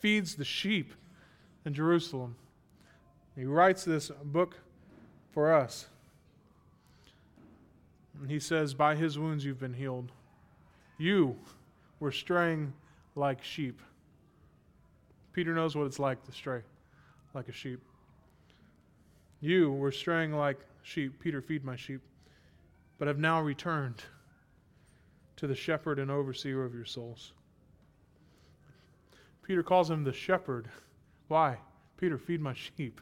[0.00, 0.94] feeds the sheep
[1.64, 2.34] in Jerusalem.
[3.36, 4.56] He writes this book
[5.32, 5.86] for us.
[8.20, 10.12] And he says, By his wounds you've been healed.
[10.98, 11.36] You
[12.00, 12.72] were straying
[13.14, 13.80] like sheep.
[15.32, 16.62] Peter knows what it's like to stray
[17.34, 17.80] like a sheep.
[19.40, 21.20] You were straying like sheep.
[21.20, 22.00] Peter, feed my sheep.
[22.98, 24.02] But have now returned
[25.36, 27.32] to the shepherd and overseer of your souls.
[29.42, 30.68] Peter calls him the shepherd.
[31.28, 31.56] Why?
[31.96, 33.00] Peter, feed my sheep.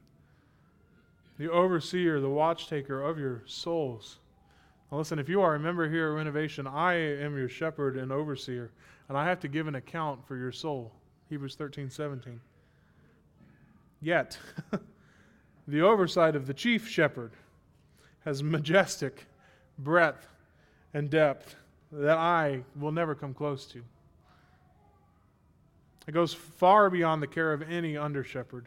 [1.39, 4.18] The overseer, the watchtaker of your souls.
[4.91, 8.11] Now, listen, if you are a member here at Renovation, I am your shepherd and
[8.11, 8.70] overseer,
[9.09, 10.93] and I have to give an account for your soul.
[11.28, 12.41] Hebrews 13, 17.
[14.01, 14.39] Yet,
[15.68, 17.32] the oversight of the chief shepherd
[18.24, 19.26] has majestic
[19.78, 20.26] breadth
[20.95, 21.57] and depth
[21.93, 23.82] that I will never come close to.
[26.07, 28.66] It goes far beyond the care of any under shepherd.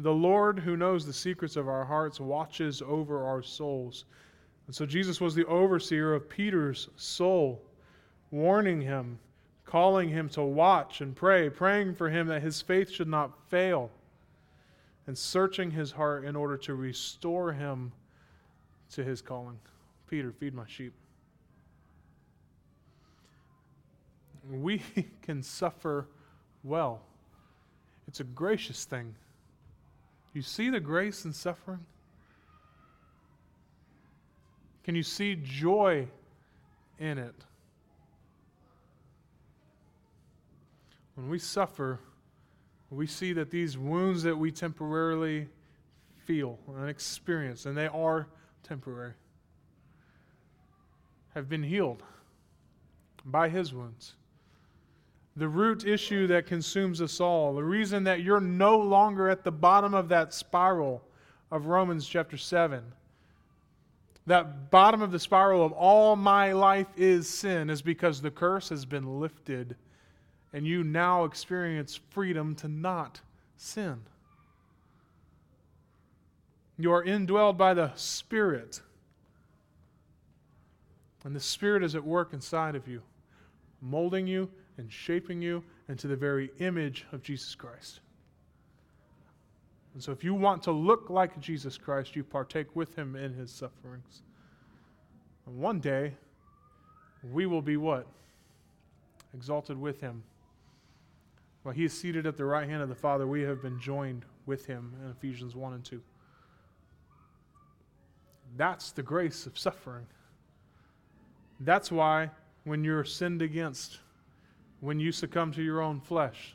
[0.00, 4.06] The Lord, who knows the secrets of our hearts, watches over our souls.
[4.66, 7.60] And so Jesus was the overseer of Peter's soul,
[8.30, 9.18] warning him,
[9.66, 13.90] calling him to watch and pray, praying for him that his faith should not fail,
[15.06, 17.92] and searching his heart in order to restore him
[18.92, 19.58] to his calling.
[20.08, 20.94] Peter, feed my sheep.
[24.50, 24.82] We
[25.22, 26.08] can suffer
[26.64, 27.02] well.
[28.08, 29.14] It's a gracious thing.
[30.32, 31.84] You see the grace in suffering?
[34.84, 36.06] Can you see joy
[36.98, 37.34] in it?
[41.14, 41.98] When we suffer,
[42.90, 45.48] we see that these wounds that we temporarily
[46.24, 48.28] feel and experience, and they are
[48.62, 49.14] temporary,
[51.34, 52.02] have been healed
[53.24, 54.14] by His wounds
[55.40, 59.50] the root issue that consumes us all, the reason that you're no longer at the
[59.50, 61.02] bottom of that spiral
[61.50, 62.84] of Romans chapter 7.
[64.26, 68.68] That bottom of the spiral of all my life is sin is because the curse
[68.68, 69.76] has been lifted
[70.52, 73.22] and you now experience freedom to not
[73.56, 73.98] sin.
[76.76, 78.82] You are indwelled by the Spirit.
[81.24, 83.00] And the Spirit is at work inside of you,
[83.80, 84.50] molding you
[84.80, 88.00] and shaping you into the very image of Jesus Christ.
[89.92, 93.34] And so, if you want to look like Jesus Christ, you partake with him in
[93.34, 94.22] his sufferings.
[95.46, 96.14] And one day,
[97.30, 98.06] we will be what?
[99.34, 100.22] Exalted with him.
[101.62, 104.24] While he is seated at the right hand of the Father, we have been joined
[104.46, 106.00] with him in Ephesians 1 and 2.
[108.56, 110.06] That's the grace of suffering.
[111.60, 112.30] That's why
[112.64, 114.00] when you're sinned against,
[114.80, 116.54] when you succumb to your own flesh.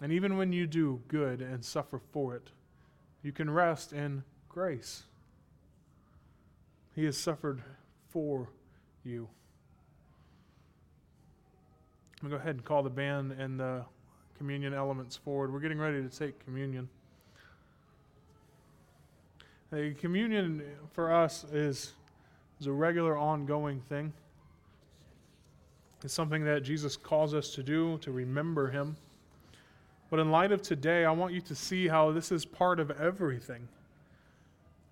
[0.00, 2.50] And even when you do good and suffer for it,
[3.22, 5.02] you can rest in grace.
[6.94, 7.62] He has suffered
[8.08, 8.48] for
[9.04, 9.28] you.
[12.22, 13.84] I'm going to go ahead and call the band and the
[14.36, 15.52] communion elements forward.
[15.52, 16.88] We're getting ready to take communion.
[19.70, 20.62] The communion
[20.92, 21.92] for us is,
[22.60, 24.12] is a regular ongoing thing.
[26.04, 28.96] It's something that Jesus calls us to do, to remember Him.
[30.10, 32.90] But in light of today, I want you to see how this is part of
[32.92, 33.68] everything.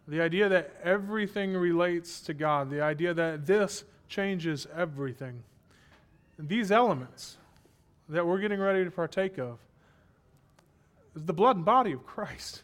[0.09, 5.42] The idea that everything relates to God, the idea that this changes everything.
[6.38, 7.38] These elements
[8.09, 9.59] that we're getting ready to partake of
[11.14, 12.62] is the blood and body of Christ.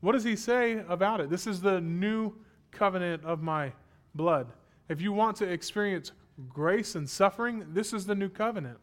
[0.00, 1.30] What does he say about it?
[1.30, 2.34] This is the new
[2.72, 3.72] covenant of my
[4.14, 4.48] blood.
[4.88, 6.12] If you want to experience
[6.48, 8.78] grace and suffering, this is the new covenant.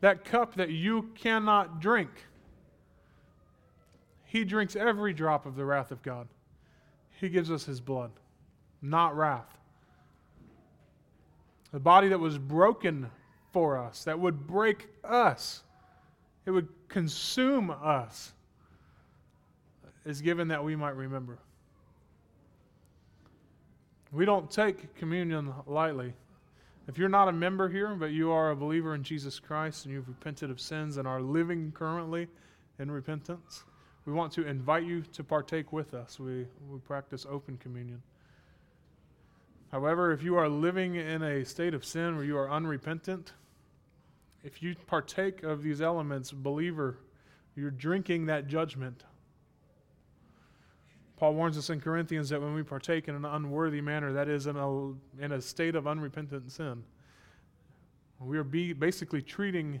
[0.00, 2.10] That cup that you cannot drink,
[4.24, 6.26] he drinks every drop of the wrath of God.
[7.20, 8.10] He gives us his blood,
[8.80, 9.56] not wrath.
[11.72, 13.10] The body that was broken
[13.52, 15.62] for us, that would break us,
[16.46, 18.32] it would consume us,
[20.04, 21.38] is given that we might remember.
[24.10, 26.12] We don't take communion lightly.
[26.88, 29.94] If you're not a member here, but you are a believer in Jesus Christ and
[29.94, 32.26] you've repented of sins and are living currently
[32.78, 33.64] in repentance,
[34.04, 36.18] we want to invite you to partake with us.
[36.18, 38.02] We, we practice open communion.
[39.70, 43.32] However, if you are living in a state of sin where you are unrepentant,
[44.42, 46.98] if you partake of these elements, believer,
[47.54, 49.04] you're drinking that judgment
[51.22, 54.48] Paul warns us in Corinthians that when we partake in an unworthy manner, that is
[54.48, 54.88] in a,
[55.24, 56.82] in a state of unrepentant sin.
[58.18, 59.80] We are basically treating,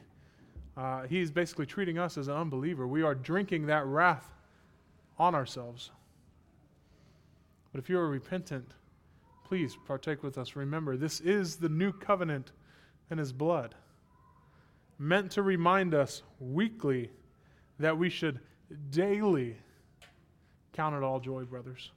[0.76, 2.86] uh, he's basically treating us as an unbeliever.
[2.86, 4.30] We are drinking that wrath
[5.18, 5.90] on ourselves.
[7.72, 8.70] But if you are repentant,
[9.44, 10.54] please partake with us.
[10.54, 12.52] Remember, this is the new covenant
[13.10, 13.74] in his blood,
[14.96, 17.10] meant to remind us weekly
[17.80, 18.38] that we should
[18.90, 19.56] daily
[20.72, 21.90] Count it all joy, brothers.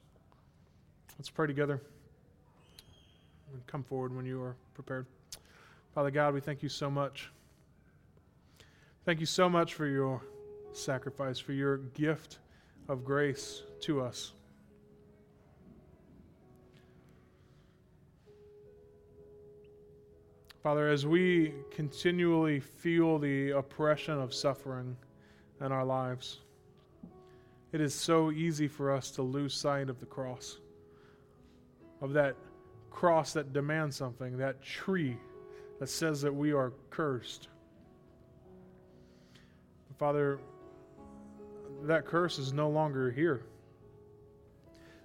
[1.18, 1.80] Let's pray together.
[3.52, 5.06] And come forward when you are prepared.
[5.94, 7.30] Father God, we thank you so much.
[9.04, 10.20] Thank you so much for your
[10.72, 12.38] sacrifice, for your gift
[12.88, 14.32] of grace to us.
[20.62, 24.96] Father, as we continually feel the oppression of suffering
[25.60, 26.40] in our lives,
[27.76, 30.60] it is so easy for us to lose sight of the cross,
[32.00, 32.34] of that
[32.90, 35.18] cross that demands something, that tree
[35.78, 37.48] that says that we are cursed.
[39.98, 40.38] Father,
[41.82, 43.42] that curse is no longer here.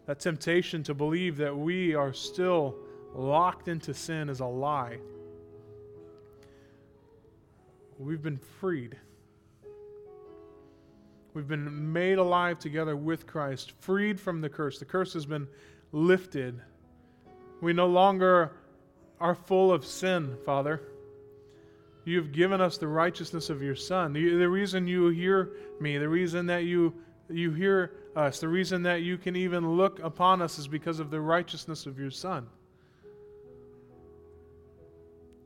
[0.05, 2.77] That temptation to believe that we are still
[3.13, 4.97] locked into sin is a lie.
[7.99, 8.95] We've been freed.
[11.33, 14.79] We've been made alive together with Christ, freed from the curse.
[14.79, 15.47] The curse has been
[15.91, 16.59] lifted.
[17.61, 18.51] We no longer
[19.19, 20.81] are full of sin, Father.
[22.03, 24.11] You've given us the righteousness of your Son.
[24.11, 26.93] The, the reason you hear me, the reason that you,
[27.29, 31.11] you hear us, the reason that you can even look upon us is because of
[31.11, 32.47] the righteousness of your Son.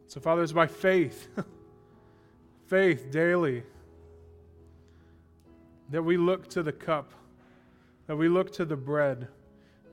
[0.07, 1.27] So, Father, it's by faith,
[2.67, 3.63] faith daily,
[5.89, 7.11] that we look to the cup,
[8.07, 9.27] that we look to the bread,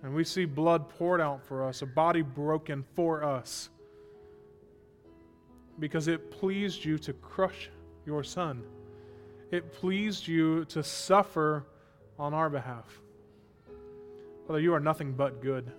[0.02, 3.68] and we see blood poured out for us, a body broken for us,
[5.78, 7.70] because it pleased you to crush
[8.04, 8.62] your Son.
[9.50, 11.66] It pleased you to suffer
[12.18, 13.00] on our behalf.
[14.46, 15.70] Father, you are nothing but good.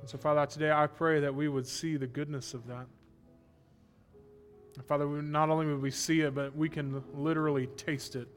[0.00, 2.86] And so, Father, today I pray that we would see the goodness of that.
[4.76, 8.28] And Father, not only would we see it, but we can literally taste it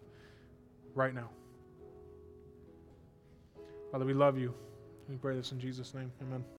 [0.95, 1.29] right now.
[3.91, 4.53] Father, we love you.
[5.07, 6.11] We pray this in Jesus' name.
[6.21, 6.43] Amen.